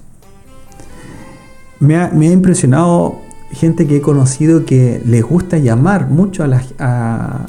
[1.81, 3.20] Me ha, me ha impresionado
[3.55, 7.47] gente que he conocido que les gusta llamar mucho a las, a,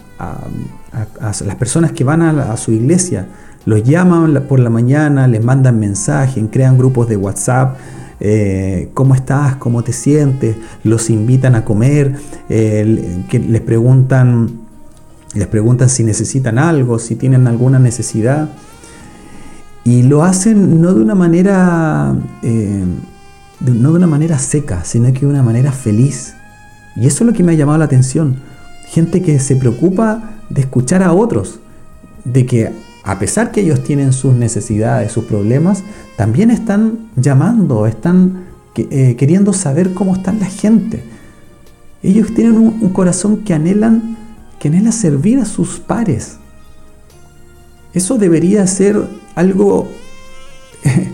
[1.21, 3.27] las personas que van a, su iglesia.
[3.65, 7.77] Los llaman por la mañana, les mandan mensajes, crean grupos de WhatsApp.
[8.19, 9.55] Eh, ¿Cómo estás?
[9.55, 10.55] ¿Cómo te sientes?
[10.83, 12.15] Los invitan a comer,
[12.47, 14.51] eh, les preguntan,
[15.33, 18.49] les preguntan si necesitan algo, si tienen alguna necesidad.
[19.83, 22.83] Y lo hacen no de una manera eh,
[23.59, 26.35] no de una manera seca, sino que de una manera feliz.
[26.95, 28.37] Y eso es lo que me ha llamado la atención.
[28.87, 31.59] Gente que se preocupa de escuchar a otros,
[32.23, 32.71] de que
[33.05, 35.83] a pesar que ellos tienen sus necesidades, sus problemas,
[36.17, 38.45] también están llamando, están
[38.75, 41.03] eh, queriendo saber cómo está la gente.
[42.01, 44.17] Ellos tienen un, corazón que anhelan,
[44.59, 46.37] que anhela servir a sus pares.
[47.93, 48.99] Eso debería ser
[49.35, 49.87] algo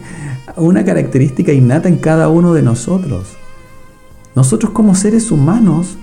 [0.56, 3.34] una característica innata en cada uno de nosotros.
[4.34, 5.98] Nosotros como seres humanos,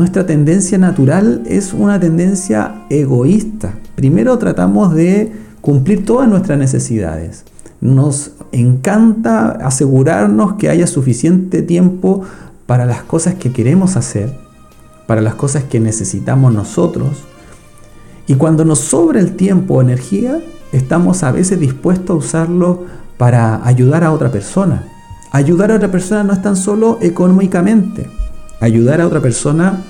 [0.00, 3.74] nuestra tendencia natural es una tendencia egoísta.
[3.96, 7.44] Primero tratamos de cumplir todas nuestras necesidades.
[7.82, 12.22] Nos encanta asegurarnos que haya suficiente tiempo
[12.64, 14.32] para las cosas que queremos hacer,
[15.06, 17.10] para las cosas que necesitamos nosotros.
[18.26, 20.40] Y cuando nos sobra el tiempo o energía,
[20.72, 22.84] estamos a veces dispuestos a usarlo
[23.18, 24.86] para ayudar a otra persona.
[25.30, 28.08] Ayudar a otra persona no es tan solo económicamente.
[28.60, 29.84] Ayudar a otra persona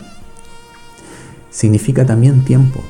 [1.51, 2.81] significa también tiempo.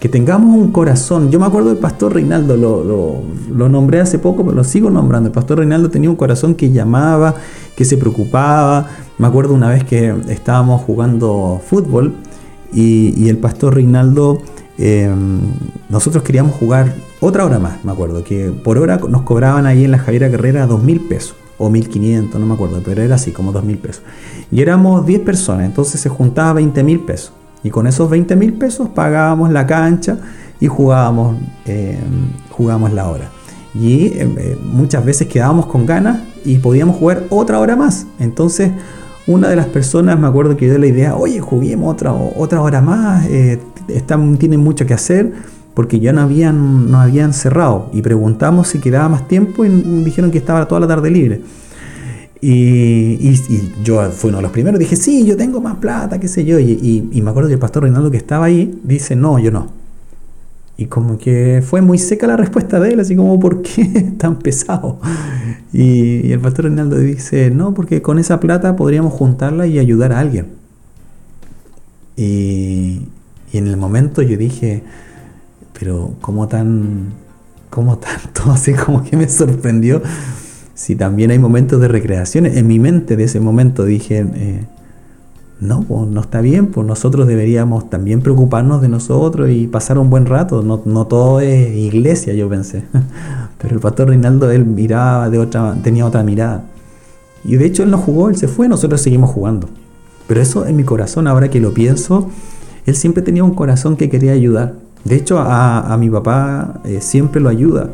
[0.00, 1.30] Que tengamos un corazón.
[1.30, 5.28] Yo me acuerdo del pastor Reinaldo, lo, nombré hace poco, pero lo sigo nombrando.
[5.28, 7.36] El pastor Reinaldo tenía un corazón que llamaba,
[7.76, 8.88] que se preocupaba.
[9.18, 12.14] Me acuerdo una vez que estábamos jugando fútbol
[12.72, 14.42] y, el pastor Reinaldo
[14.78, 15.40] Em,
[15.90, 19.90] nosotros queríamos jugar otra hora más, me acuerdo, que por hora nos cobraban ahí en
[19.90, 23.52] la Javiera Carrera dos mil pesos, o 1500, no me acuerdo, pero era así, como
[23.52, 24.02] dos mil pesos.
[24.50, 27.32] Y éramos 10 personas, entonces se juntaba 20 mil pesos.
[27.62, 30.18] Y con esos 20 mil pesos pagábamos la cancha
[30.60, 33.30] y jugábamos, em, jugábamos la hora.
[33.74, 38.06] Y eh, muchas veces quedábamos con ganas y podíamos jugar otra hora más.
[38.18, 38.70] Entonces,
[39.26, 42.80] una de las personas me acuerdo que dio la idea, oye, juguemos otra, otra hora
[42.80, 45.32] más, eh, están, tienen mucho que hacer
[45.74, 49.68] porque ya no habían, no habían cerrado y preguntamos si quedaba más tiempo y
[50.04, 51.40] dijeron que estaba toda la tarde libre.
[52.44, 53.32] Y,
[53.84, 56.58] yo fui uno de los primeros, dije, sí, yo tengo más plata, qué sé yo.
[56.58, 59.68] Y, me acuerdo que el pastor Reinaldo que estaba ahí dice, no, yo no.
[60.76, 63.84] Y como que fue muy seca la respuesta de él, así como, ¿por qué
[64.18, 64.98] tan pesado?
[65.72, 70.18] Y, el pastor Reinaldo dice, no, porque con esa plata podríamos juntarla y ayudar a
[70.18, 70.46] alguien.
[72.16, 73.06] Y
[73.52, 74.82] en el momento yo dije,
[75.78, 77.12] pero ¿cómo tan,
[77.70, 78.50] cómo tanto?
[78.50, 80.02] Así como que me sorprendió.
[80.82, 84.64] Si también hay momentos de recreación, en mi mente de ese momento dije, eh,
[85.60, 90.10] no, pues no está bien, pues nosotros deberíamos también preocuparnos de nosotros y pasar un
[90.10, 90.60] buen rato.
[90.64, 92.82] No, no todo es iglesia, yo pensé.
[93.58, 96.64] Pero el pastor Reinaldo, él miraba de otra, tenía otra mirada.
[97.44, 99.68] Y de hecho él no jugó, él se fue, nosotros seguimos jugando.
[100.26, 102.28] Pero eso en mi corazón, ahora que lo pienso,
[102.86, 104.74] él siempre tenía un corazón que quería ayudar.
[105.04, 107.90] De hecho, a, mi papá eh, siempre lo ayuda.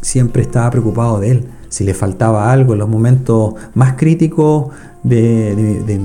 [0.00, 1.48] Siempre estaba preocupado de él.
[1.74, 4.66] Si le faltaba algo en los momentos más críticos
[5.02, 5.98] de,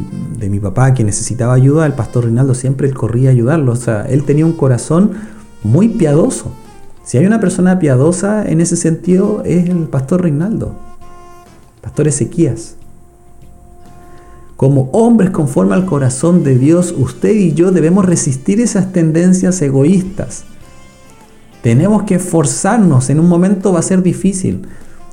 [0.50, 3.74] mi papá que necesitaba ayuda, el pastor Rinaldo siempre corría a ayudarlo.
[3.74, 5.12] O sea, él tenía un corazón
[5.62, 6.52] muy piadoso.
[7.04, 10.74] Si hay una persona piadosa en ese sentido es el pastor Reinaldo,
[11.82, 12.74] pastor Ezequías.
[14.56, 20.46] Como hombres conforme al corazón de Dios, usted y yo debemos resistir esas tendencias egoístas.
[21.62, 24.66] Tenemos que esforzarnos, en un momento va a ser difícil.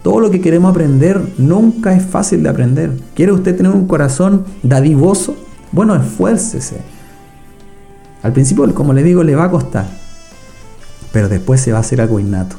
[0.07, 2.93] Todo lo que queremos aprender nunca es fácil de aprender.
[3.17, 5.35] ¿Quiere usted tener un corazón dadivoso?
[5.73, 6.77] Bueno, esfuércese.
[8.23, 9.89] Al principio, como le digo, le va a costar,
[11.11, 12.55] pero después se va a hacer algo innato.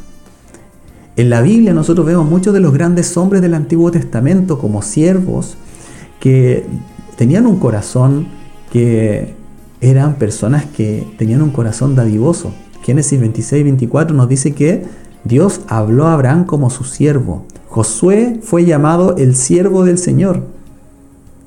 [1.15, 5.55] En la Biblia nosotros vemos muchos de los grandes hombres del Antiguo Testamento como siervos,
[6.19, 6.65] que
[7.15, 8.27] tenían un corazón
[8.73, 9.35] que
[9.79, 12.51] eran personas que tenían un corazón dadivoso.
[12.83, 17.45] Génesis 26, 24 nos dice que Dios habló a Abraham como su siervo.
[17.69, 20.43] Josué fue llamado el siervo del Señor.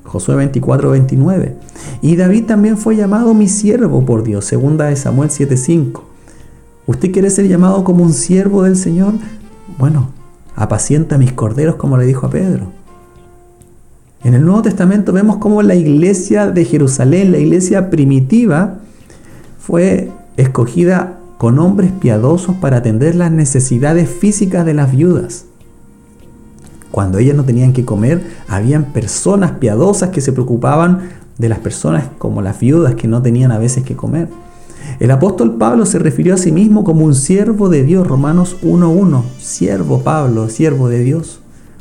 [0.03, 1.55] Josué 24, 29.
[2.01, 4.45] Y David también fue llamado mi siervo por Dios.
[4.45, 6.03] Segunda de Samuel 7:5.
[6.85, 9.13] ¿Usted quiere ser llamado como un siervo del Señor?
[9.77, 10.09] Bueno,
[10.55, 12.67] apacienta mis corderos como le dijo a Pedro.
[14.23, 18.79] En el Nuevo Testamento vemos cómo la iglesia de Jerusalén, la iglesia primitiva,
[19.59, 25.45] fue escogida con hombres piadosos para atender las necesidades físicas de las viudas.
[26.91, 31.09] Cuando ellas no tenían que comer, habían personas piadosas que se preocupaban
[31.39, 34.29] de las personas como las viudas que no tenían a veces que comer.
[34.99, 39.23] El apóstol Pablo se refirió a sí mismo como un siervo de Dios, Romanos 1.1,
[39.39, 41.39] siervo Pablo, siervo de Dios.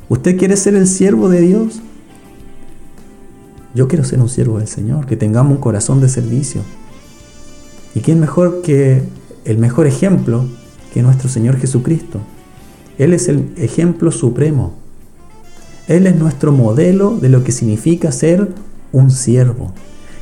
[0.09, 1.83] ¿Usted quiere ser el siervo de Dios?
[3.75, 6.63] Yo quiero ser un siervo del Señor, que tengamos un corazón de servicio.
[7.95, 10.45] ¿Y quién mejor que el mejor ejemplo
[10.93, 12.21] que nuestro Señor Jesucristo?
[12.99, 14.75] Él es el ejemplo supremo.
[15.89, 18.49] Él es nuestro modelo de lo que significa ser
[18.93, 19.73] un siervo.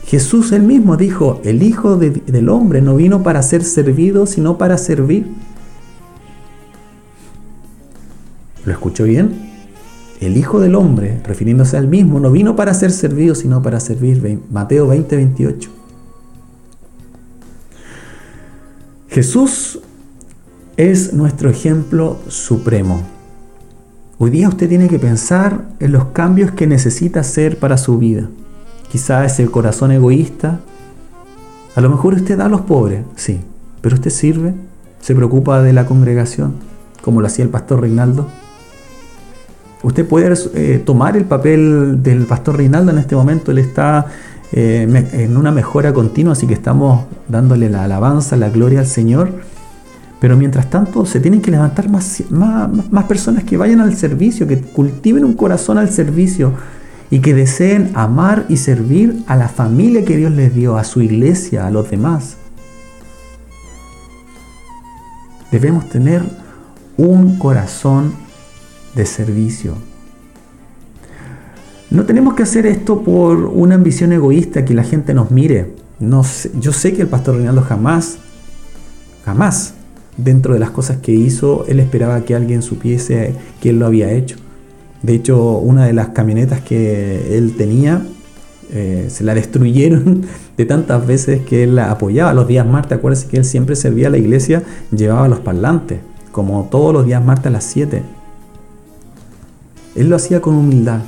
[0.06, 4.78] Jesús él mismo dijo, el Hijo del Hombre no vino para ser servido, sino para
[4.78, 5.26] servir.
[8.64, 9.48] ¿Lo escuchó bien?
[10.20, 14.40] el Hijo del Hombre, refiriéndose al mismo, no vino para ser servido, sino para servir.
[14.50, 15.77] Mateo 20, 28.
[19.10, 19.80] Jesús
[20.76, 23.00] es nuestro ejemplo supremo.
[24.18, 28.28] Hoy día usted tiene que pensar en los cambios que necesita hacer para su vida.
[28.90, 30.60] Quizá ese corazón egoísta.
[31.74, 33.40] A lo mejor usted da a los pobres, sí,
[33.80, 34.52] pero usted sirve,
[35.00, 36.56] se preocupa de la congregación,
[37.00, 38.28] como lo hacía el pastor Reinaldo.
[39.82, 44.06] Usted puede eh, tomar el papel del pastor Reinaldo en este momento, él está
[44.52, 49.32] eh, en una mejora continua, así que estamos dándole la alabanza, la gloria al Señor.
[50.20, 54.46] Pero mientras tanto se tienen que levantar más, más, más personas que vayan al servicio,
[54.46, 56.54] que cultiven un corazón al servicio
[57.10, 61.00] y que deseen amar y servir a la familia que Dios les dio, a su
[61.02, 62.36] iglesia, a los demás.
[65.50, 66.22] Debemos tener
[66.96, 68.12] un corazón
[68.94, 69.76] de servicio.
[71.90, 75.72] No tenemos que hacer esto por una ambición egoísta que la gente nos mire.
[76.00, 78.18] Yo sé que el pastor Reinaldo jamás,
[79.24, 79.74] jamás,
[80.16, 84.12] dentro de las cosas que hizo, él esperaba que alguien supiese que él lo había
[84.12, 84.36] hecho.
[85.02, 88.02] De hecho, una de las camionetas que él tenía
[88.70, 90.26] eh, se la destruyeron
[90.58, 92.34] de tantas veces que él la apoyaba.
[92.34, 96.00] Los días martes, acuérdense que él siempre servía a la iglesia, llevaba los parlantes,
[96.32, 98.02] como todos los días martes a las 7.
[99.96, 101.00] Él lo hacía con humildad.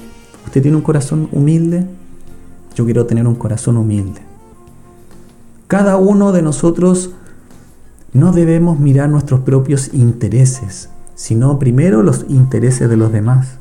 [0.47, 1.87] ¿Usted tiene un corazón humilde?
[2.75, 4.21] Yo quiero tener un corazón humilde.
[5.67, 7.11] Cada uno de nosotros
[8.13, 13.59] no debemos mirar nuestros propios intereses, sino primero los intereses de los demás.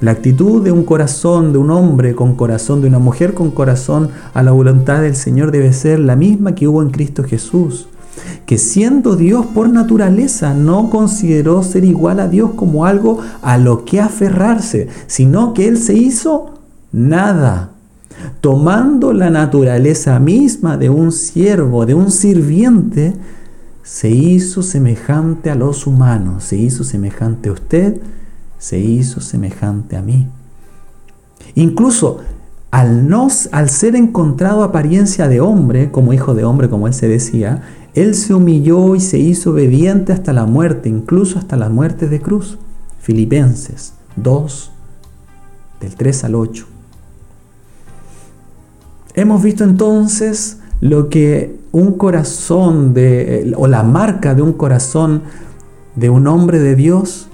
[0.00, 4.10] La actitud de un corazón, de un hombre con corazón, de una mujer con corazón
[4.34, 7.88] a la voluntad del Señor debe ser la misma que hubo en Cristo Jesús,
[8.46, 13.84] que siendo Dios por naturaleza no consideró ser igual a Dios como algo a lo
[13.84, 16.54] que aferrarse, sino que Él se hizo
[16.92, 17.70] nada,
[18.40, 23.14] tomando la naturaleza misma de un siervo, de un sirviente,
[23.82, 28.00] se hizo semejante a los humanos, se hizo semejante a usted,
[28.58, 30.28] se hizo semejante a mí.
[31.54, 32.20] Incluso
[32.70, 37.08] al, no, al ser encontrado apariencia de hombre, como hijo de hombre, como él se
[37.08, 37.62] decía,
[37.94, 42.20] él se humilló y se hizo obediente hasta la muerte, incluso hasta la muerte de
[42.20, 42.58] cruz.
[43.00, 44.70] Filipenses 2,
[45.80, 46.66] del 3 al 8.
[49.14, 55.22] Hemos visto entonces lo que un corazón de, o la marca de un corazón
[55.96, 57.28] de un hombre de Dios,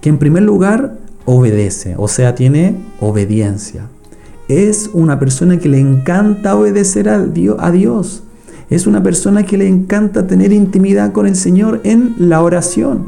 [0.00, 0.96] que en primer lugar
[1.26, 3.88] obedece, o sea, tiene obediencia.
[4.48, 8.22] Es una persona que le encanta obedecer a Dios.
[8.72, 13.06] Es una persona que le encanta tener intimidad con el Señor en la oración.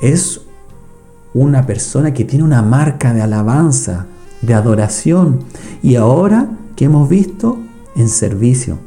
[0.00, 0.40] Es
[1.34, 4.06] una persona que tiene una marca de alabanza,
[4.42, 5.44] de adoración.
[5.84, 7.60] Y ahora que hemos visto
[7.94, 8.78] en servicio.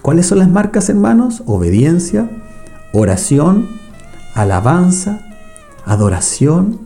[0.00, 1.42] ¿Cuáles son las marcas, hermanos?
[1.44, 2.30] Obediencia,
[2.94, 3.68] oración,
[4.32, 5.26] alabanza,
[5.84, 6.80] adoración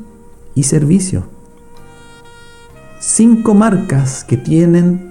[0.57, 1.29] y servicio.
[2.99, 5.10] Cinco marcas que tienen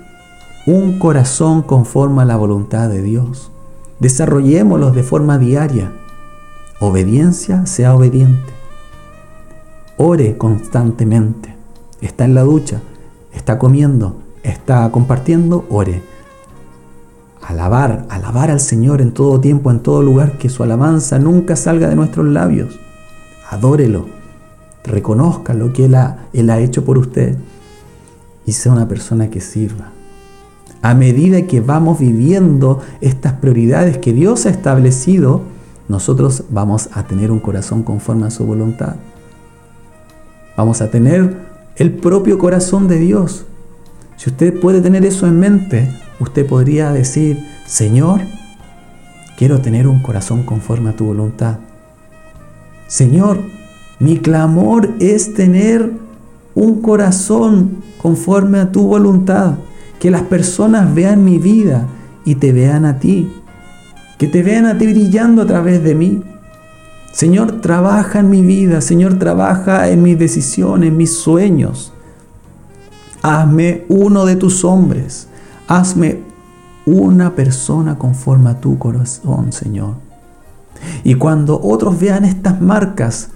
[0.65, 3.51] un corazón conforme a la voluntad de Dios.
[3.99, 5.91] Desarrollémoslos de forma diaria.
[6.79, 8.53] Obediencia, sea obediente.
[9.97, 11.55] Ore constantemente.
[12.01, 12.81] Está en la ducha,
[13.33, 16.01] está comiendo, está compartiendo, ore
[17.49, 21.89] alabar, alabar al Señor en todo tiempo, en todo lugar, que su alabanza nunca salga
[21.89, 22.79] de nuestros labios.
[23.49, 24.05] Adórelo,
[24.83, 27.37] reconozca lo que Él ha, Él ha hecho por usted
[28.45, 29.91] y sea una persona que sirva.
[30.81, 35.41] A medida que vamos viviendo estas prioridades que Dios ha establecido,
[35.87, 38.95] nosotros vamos a tener un corazón conforme a su voluntad.
[40.55, 41.37] Vamos a tener
[41.75, 43.45] el propio corazón de Dios.
[44.17, 45.89] Si usted puede tener eso en mente,
[46.19, 48.21] usted podría decir, Señor,
[49.37, 51.59] quiero tener un corazón conforme a tu voluntad.
[52.87, 53.39] Señor,
[53.99, 55.91] mi clamor es tener
[56.55, 59.55] un corazón conforme a tu voluntad.
[59.99, 61.87] Que las personas vean mi vida
[62.25, 63.31] y te vean a ti.
[64.17, 66.23] Que te vean a ti brillando a través de mí.
[67.11, 68.81] Señor, trabaja en mi vida.
[68.81, 71.93] Señor, trabaja en mis decisiones, en mis sueños.
[73.21, 75.27] Hazme uno de tus hombres.
[75.67, 76.19] Hazme
[76.85, 79.95] una persona conforme a tu corazón, Señor.
[81.03, 83.29] Y cuando otros vean estas marcas,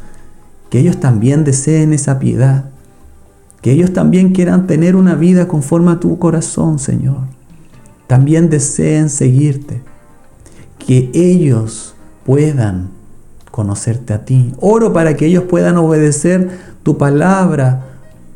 [0.69, 2.65] que ellos también deseen esa piedad,
[3.64, 7.22] que ellos también quieran tener una vida conforme a tu corazón, Señor.
[8.07, 9.81] También deseen seguirte,
[10.85, 11.95] que ellos
[12.26, 12.90] puedan
[13.52, 14.53] conocerte a ti.
[14.60, 17.85] Oro para que ellos puedan obedecer tu palabra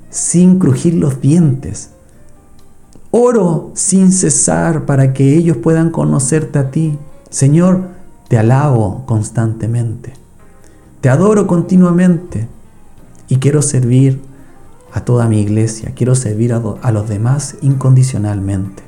[0.10, 1.90] sin crujir los dientes,
[3.12, 6.98] Oro sin cesar para que ellos puedan conocerte a ti.
[7.30, 7.88] Señor,
[8.28, 10.14] te alabo constantemente.
[11.02, 12.48] Te adoro continuamente.
[13.30, 14.22] y quiero servir
[14.91, 18.84] a toda mi iglesia, quiero servir a, los demás incondicionalmente.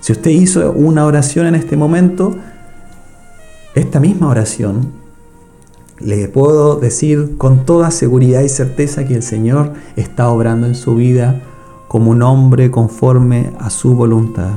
[0.00, 2.36] Si usted hizo una oración en este momento,
[3.74, 4.92] esta misma oración,
[5.98, 10.96] le puedo decir con toda seguridad y certeza que el Señor está obrando en su
[10.96, 11.40] vida
[11.88, 14.50] como un hombre conforme a su voluntad.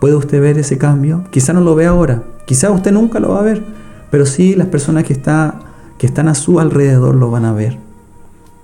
[0.00, 1.24] ¿Puede usted ver ese cambio?
[1.30, 3.64] Quizá no lo ve ahora, quizá usted nunca lo va a ver,
[4.10, 5.58] pero sí las personas que, está,
[5.98, 7.87] que están a su alrededor lo van a ver.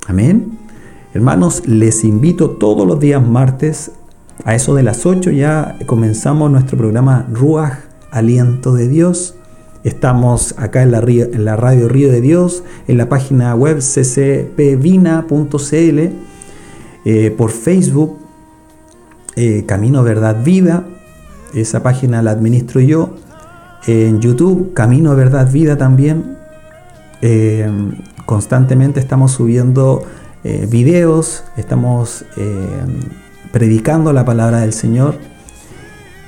[0.06, 0.58] Amén.
[1.14, 3.92] Hermanos, les invito todos los días martes
[4.44, 7.78] a eso de las 8 ya comenzamos nuestro programa Ruach,
[8.10, 9.36] Aliento de Dios.
[9.84, 11.00] Estamos acá en la,
[11.56, 15.28] radio Río de Dios, en la página web ccpvina.cl,
[17.04, 18.18] eh, por Facebook,
[19.36, 20.84] eh, Camino Verdad Vida,
[21.54, 23.14] esa página la administro yo,
[23.86, 26.36] en YouTube, Camino Verdad Vida también.
[27.22, 27.70] Eh,
[28.26, 30.04] constantemente estamos subiendo
[30.44, 32.58] eh, videos, estamos eh,
[33.52, 35.16] predicando la palabra del Señor.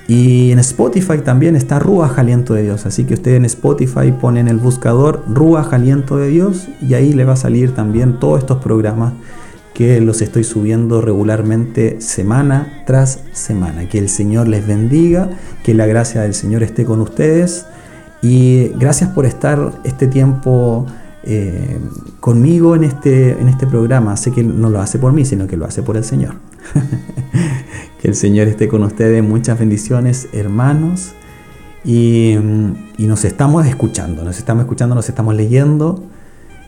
[0.09, 2.87] Y en Spotify también está Ruach Aliento de Dios.
[2.87, 7.13] Así que usted en Spotify pone en el buscador Ruach Aliento de Dios y ahí
[7.13, 9.15] le va a salir también todos estos programas
[9.75, 13.89] que los estoy subiendo regularmente semana tras semana.
[13.89, 15.29] Que el Señor les bendiga,
[15.65, 17.67] que la gracia del Señor esté con ustedes
[18.23, 20.87] y gracias por estar este tiempo
[21.27, 21.79] eh,
[22.21, 24.17] conmigo en este, en este programa.
[24.17, 26.37] Sé que no lo hace por mí, sino que lo hace por el Señor.
[28.01, 29.23] que el Señor esté con ustedes.
[29.23, 31.13] Muchas bendiciones, hermanos.
[31.85, 32.37] Y,
[32.99, 36.03] y, nos estamos escuchando, nos estamos escuchando, nos estamos leyendo.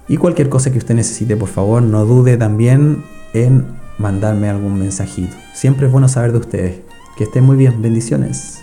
[0.09, 3.05] Y cualquier cosa que usted necesite, por favor, no dude también
[3.35, 3.67] en
[3.99, 5.37] mandarme algún mensajito.
[5.55, 6.81] Siempre es bueno saber de ustedes.
[7.17, 7.81] Que estén muy bien.
[7.83, 8.58] Bendiciones.